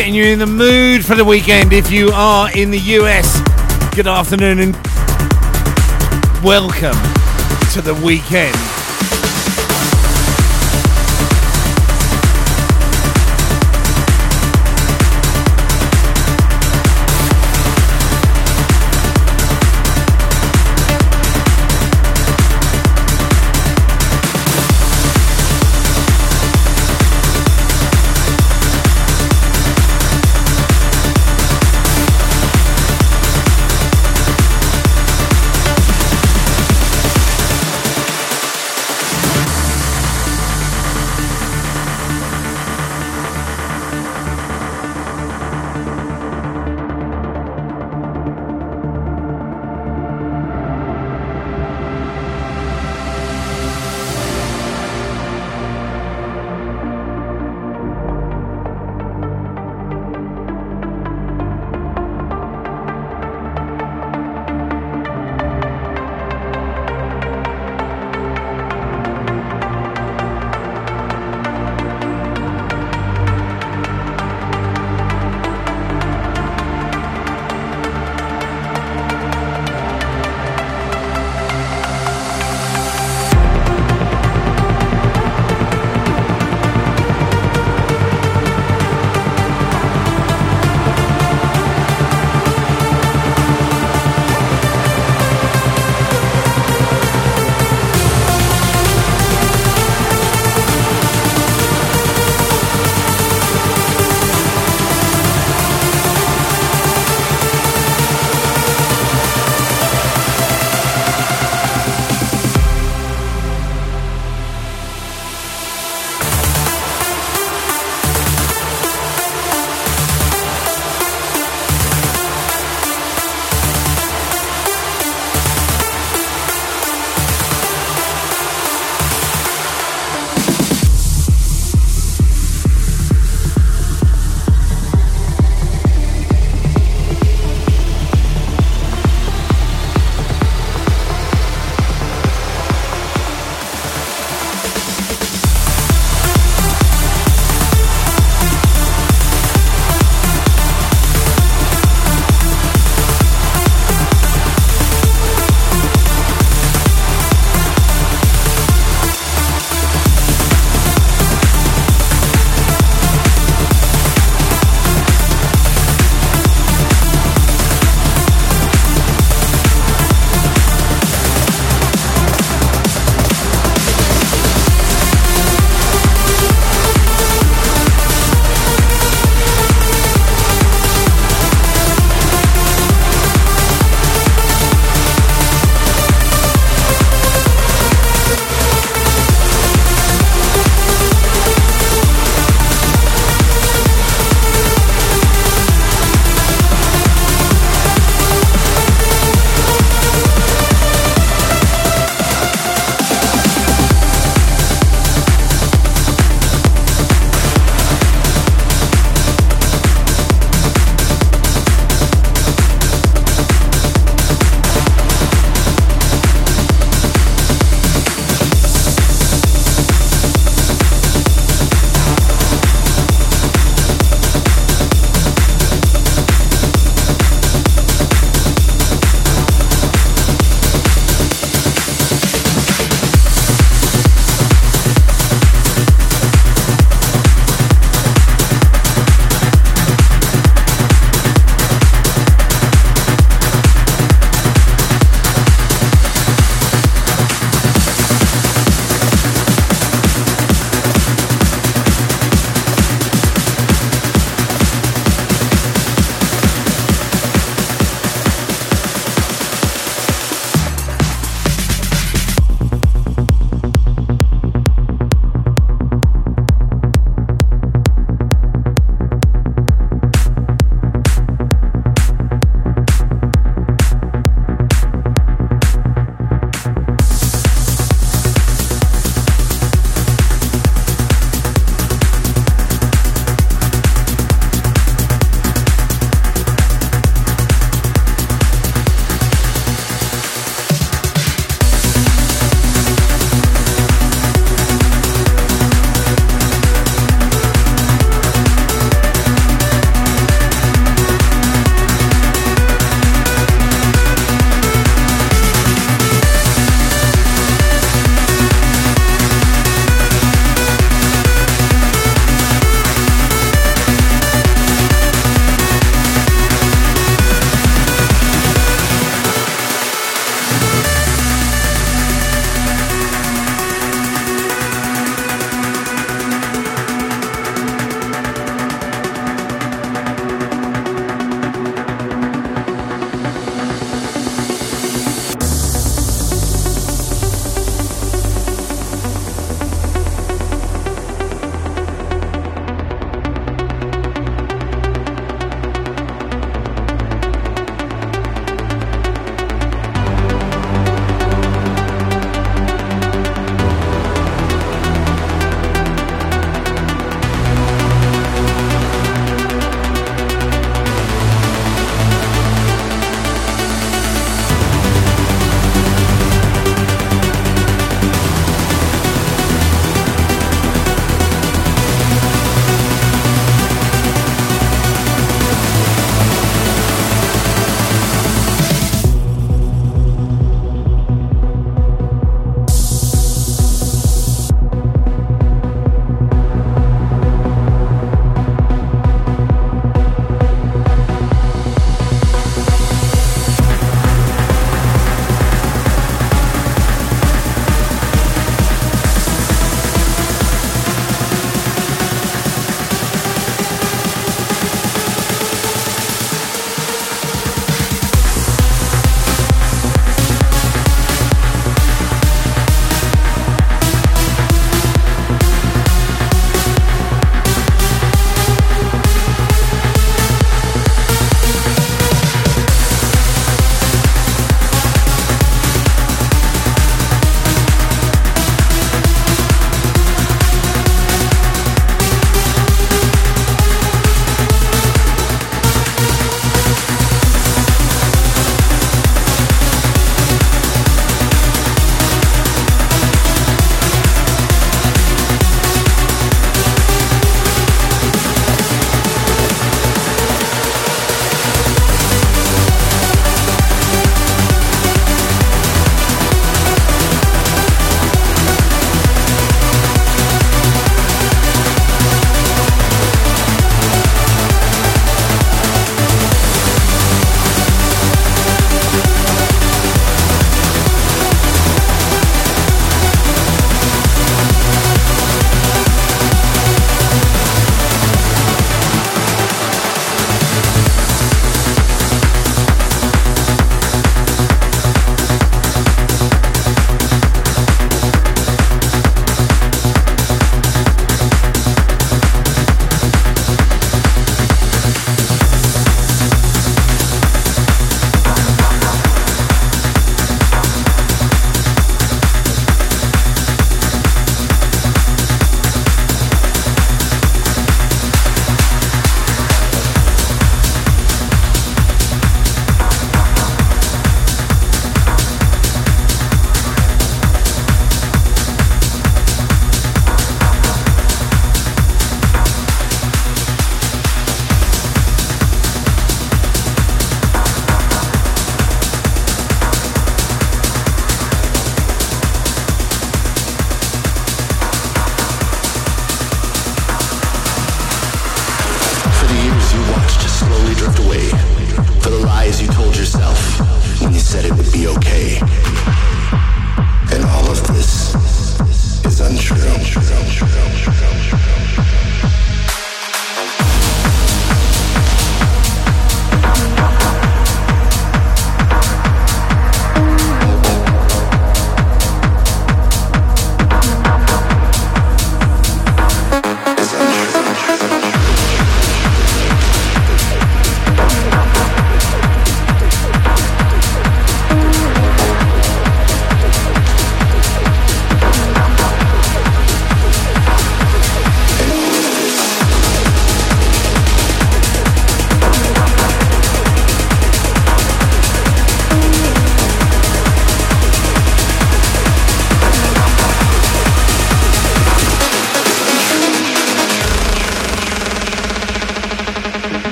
Getting 0.00 0.14
you 0.14 0.24
in 0.24 0.38
the 0.38 0.46
mood 0.46 1.04
for 1.04 1.14
the 1.14 1.26
weekend 1.26 1.74
if 1.74 1.92
you 1.92 2.08
are 2.14 2.50
in 2.56 2.70
the 2.70 2.78
US. 2.78 3.38
Good 3.94 4.06
afternoon 4.06 4.58
and 4.58 4.74
welcome 6.42 6.96
to 7.74 7.82
the 7.82 8.00
weekend. 8.02 8.69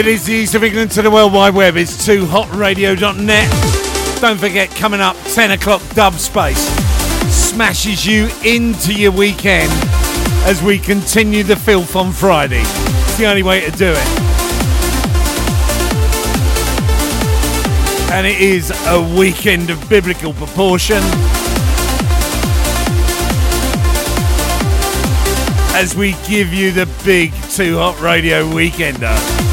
It 0.00 0.06
is 0.06 0.24
the 0.24 0.32
East 0.32 0.54
of 0.54 0.64
England 0.64 0.92
to 0.92 1.02
the 1.02 1.10
World 1.10 1.34
Wide 1.34 1.52
Web. 1.52 1.76
It's 1.76 2.06
2hotradio.net. 2.06 4.18
Don't 4.18 4.40
forget, 4.40 4.70
coming 4.70 5.02
up, 5.02 5.14
10 5.34 5.50
o'clock 5.50 5.82
dub 5.90 6.14
space 6.14 6.56
smashes 7.30 8.06
you 8.06 8.30
into 8.42 8.94
your 8.94 9.12
weekend 9.12 9.70
as 10.46 10.62
we 10.62 10.78
continue 10.78 11.42
the 11.42 11.54
filth 11.54 11.96
on 11.96 12.12
Friday. 12.12 12.62
It's 12.62 13.18
the 13.18 13.26
only 13.26 13.42
way 13.42 13.60
to 13.60 13.70
do 13.72 13.90
it. 13.90 14.08
And 18.10 18.26
it 18.26 18.40
is 18.40 18.72
a 18.86 19.02
weekend 19.18 19.68
of 19.68 19.86
biblical 19.90 20.32
proportion. 20.32 21.02
As 25.76 25.94
we 25.94 26.12
give 26.26 26.54
you 26.54 26.72
the 26.72 26.88
big 27.04 27.34
2 27.50 27.76
Hot 27.76 28.00
Radio 28.00 28.46
Weekender. 28.46 29.49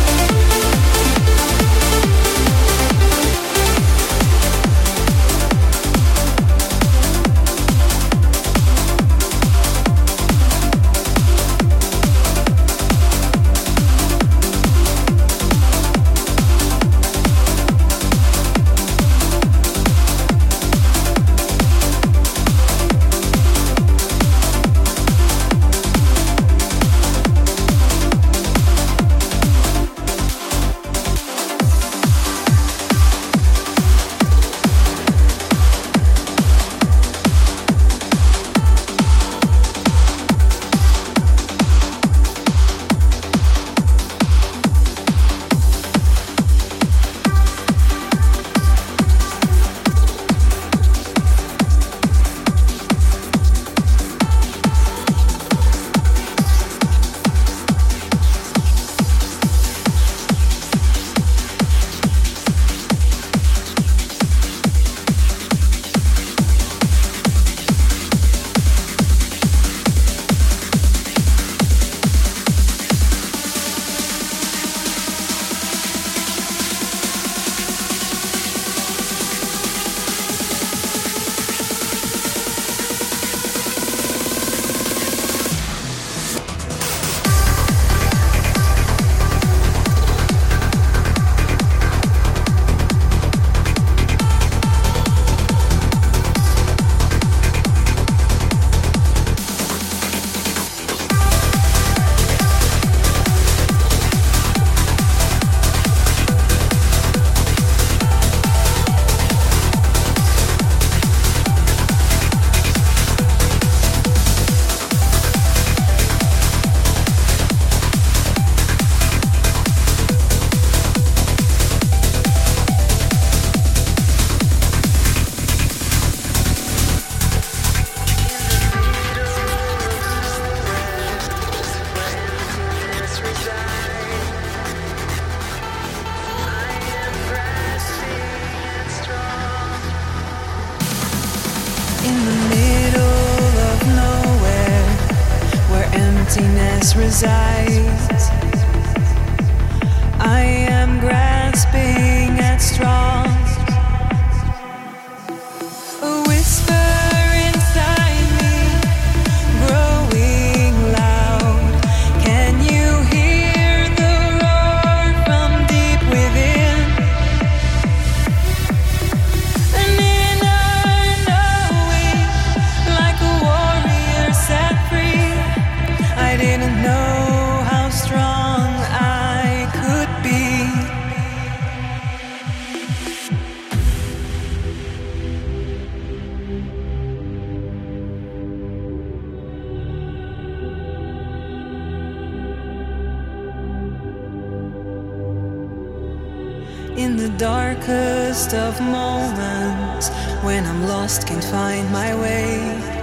the 197.17 197.29
darkest 197.29 198.53
of 198.53 198.79
moments 198.79 200.09
when 200.43 200.65
I'm 200.65 200.83
lost, 200.87 201.27
can't 201.27 201.43
find 201.43 201.91
my 201.91 202.13
way. 202.13 202.96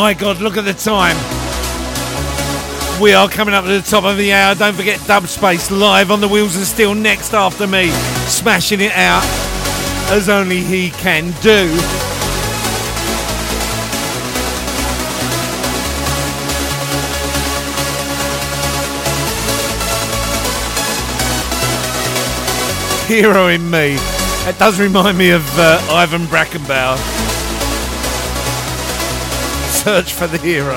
My 0.00 0.14
God, 0.14 0.40
look 0.40 0.56
at 0.56 0.64
the 0.64 0.72
time. 0.72 1.14
We 3.02 3.12
are 3.12 3.28
coming 3.28 3.52
up 3.52 3.66
to 3.66 3.70
the 3.70 3.82
top 3.82 4.04
of 4.04 4.16
the 4.16 4.32
hour. 4.32 4.54
Don't 4.54 4.72
forget 4.72 4.98
Dub 5.06 5.26
Space 5.26 5.70
live 5.70 6.10
on 6.10 6.22
the 6.22 6.26
Wheels 6.26 6.56
of 6.56 6.62
Steel 6.62 6.94
next 6.94 7.34
after 7.34 7.66
me, 7.66 7.90
smashing 8.26 8.80
it 8.80 8.92
out 8.92 9.22
as 10.10 10.30
only 10.30 10.62
he 10.62 10.88
can 10.88 11.32
do. 11.42 11.68
Hero 23.06 23.48
in 23.48 23.70
me. 23.70 23.98
It 24.48 24.58
does 24.58 24.80
remind 24.80 25.18
me 25.18 25.28
of 25.28 25.46
uh, 25.58 25.78
Ivan 25.90 26.22
Brackenbauer. 26.22 27.49
Search 29.82 30.12
for 30.12 30.26
the 30.26 30.36
hero. 30.36 30.76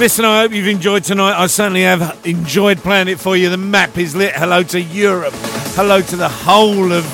Listen, 0.00 0.24
I 0.24 0.40
hope 0.40 0.50
you've 0.50 0.66
enjoyed 0.66 1.04
tonight. 1.04 1.40
I 1.40 1.46
certainly 1.46 1.82
have 1.82 2.26
enjoyed 2.26 2.78
playing 2.78 3.06
it 3.06 3.20
for 3.20 3.36
you. 3.36 3.50
The 3.50 3.56
map 3.56 3.96
is 3.98 4.16
lit. 4.16 4.34
Hello 4.34 4.64
to 4.64 4.80
Europe. 4.80 5.34
Hello 5.76 6.02
to 6.02 6.16
the 6.16 6.28
whole 6.28 6.92
of 6.92 7.04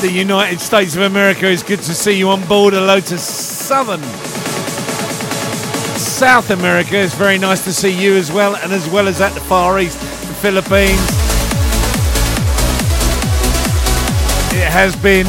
the 0.00 0.12
United 0.12 0.60
States 0.60 0.94
of 0.94 1.02
America. 1.02 1.50
It's 1.50 1.64
good 1.64 1.80
to 1.80 1.92
see 1.92 2.16
you 2.16 2.28
on 2.28 2.46
board. 2.46 2.72
Hello 2.72 3.00
to 3.00 3.18
Southern 3.18 4.00
South 6.24 6.48
America. 6.48 6.96
It's 6.96 7.14
very 7.14 7.36
nice 7.36 7.64
to 7.64 7.72
see 7.72 7.90
you 7.90 8.14
as 8.16 8.32
well, 8.32 8.56
and 8.56 8.72
as 8.72 8.88
well 8.88 9.08
as 9.08 9.20
at 9.20 9.34
the 9.34 9.40
Far 9.40 9.78
East, 9.78 10.00
the 10.00 10.34
Philippines. 10.40 10.98
It 14.54 14.66
has 14.72 14.96
been 14.96 15.26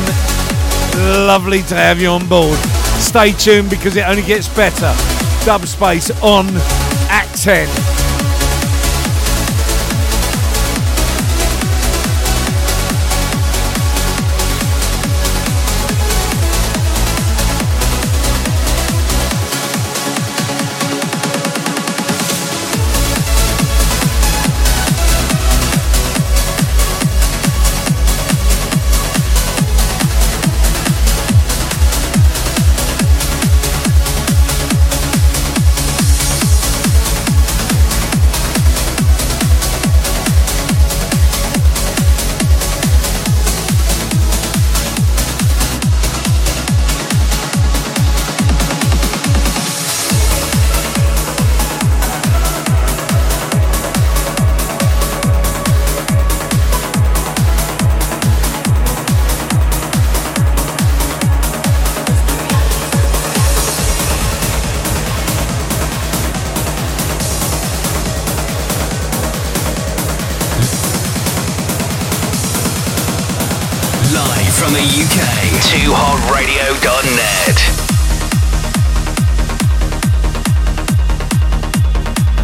lovely 1.28 1.64
to 1.64 1.76
have 1.76 2.00
you 2.00 2.08
on 2.08 2.26
board. 2.30 2.58
Stay 3.02 3.34
tuned 3.34 3.70
because 3.70 3.98
it 3.98 4.08
only 4.08 4.24
gets 4.24 4.48
better. 4.48 4.96
Dub 5.44 5.66
Space 5.68 6.12
on 6.22 6.48
at 7.10 7.30
10. 7.36 7.68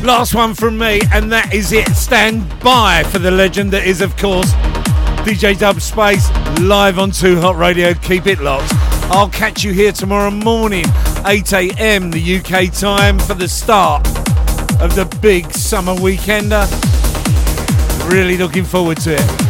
Last 0.03 0.33
one 0.33 0.55
from 0.55 0.79
me, 0.79 0.99
and 1.13 1.31
that 1.31 1.53
is 1.53 1.71
it. 1.71 1.87
Stand 1.89 2.47
by 2.59 3.03
for 3.03 3.19
the 3.19 3.29
legend 3.29 3.71
that 3.71 3.85
is, 3.85 4.01
of 4.01 4.17
course, 4.17 4.51
DJ 5.23 5.57
Dub 5.57 5.79
Space 5.79 6.27
live 6.59 6.97
on 6.97 7.11
2 7.11 7.39
Hot 7.39 7.55
Radio. 7.55 7.93
Keep 7.93 8.25
it 8.25 8.39
locked. 8.39 8.73
I'll 9.11 9.29
catch 9.29 9.63
you 9.63 9.73
here 9.73 9.91
tomorrow 9.91 10.31
morning, 10.31 10.85
8 11.25 11.53
a.m. 11.53 12.09
the 12.09 12.37
UK 12.37 12.73
time, 12.73 13.19
for 13.19 13.35
the 13.35 13.47
start 13.47 14.05
of 14.81 14.95
the 14.95 15.05
big 15.21 15.51
summer 15.51 15.93
weekender. 15.93 16.65
Really 18.11 18.37
looking 18.37 18.65
forward 18.65 18.97
to 19.01 19.13
it. 19.13 19.40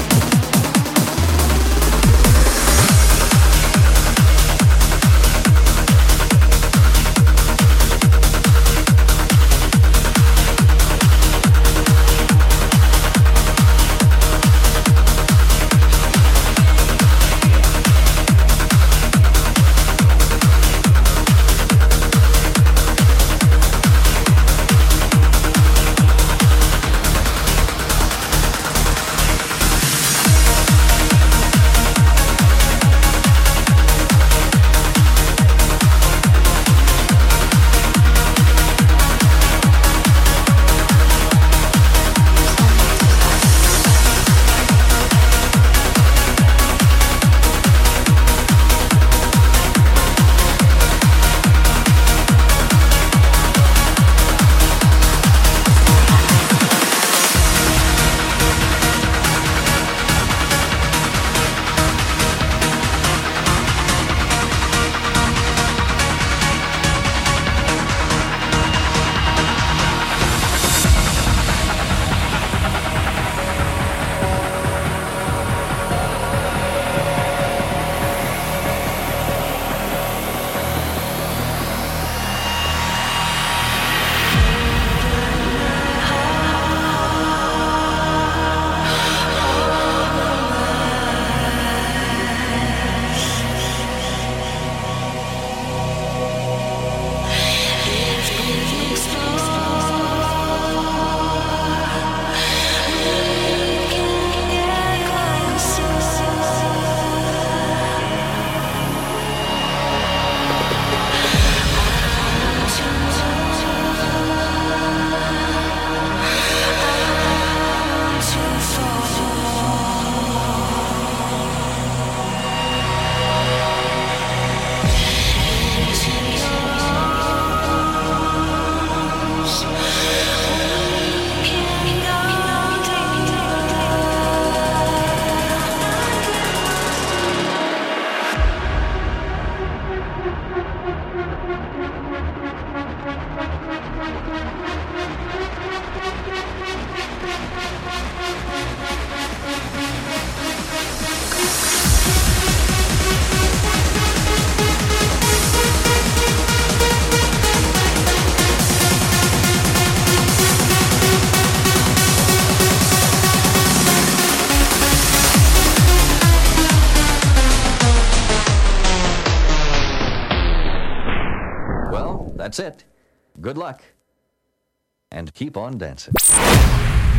On 175.72 175.78
dancing. 175.78 176.14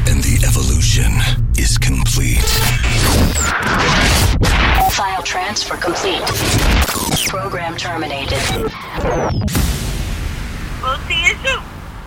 And 0.08 0.22
the 0.22 0.44
evolution 0.46 1.12
is 1.56 1.78
complete. 1.78 2.44
File 4.92 5.22
transfer 5.22 5.76
complete. 5.76 6.20
Program 7.28 7.76
terminated. 7.76 8.42
We'll 10.82 10.98
see 11.08 11.20
you 11.24 11.34
soon. 11.44 11.62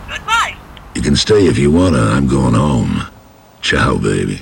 Goodbye. 0.08 0.56
You 0.94 1.02
can 1.02 1.16
stay 1.16 1.48
if 1.48 1.58
you 1.58 1.72
wanna. 1.72 1.98
I'm 1.98 2.28
going 2.28 2.54
home. 2.54 3.08
Ciao, 3.62 3.98
baby. 3.98 4.42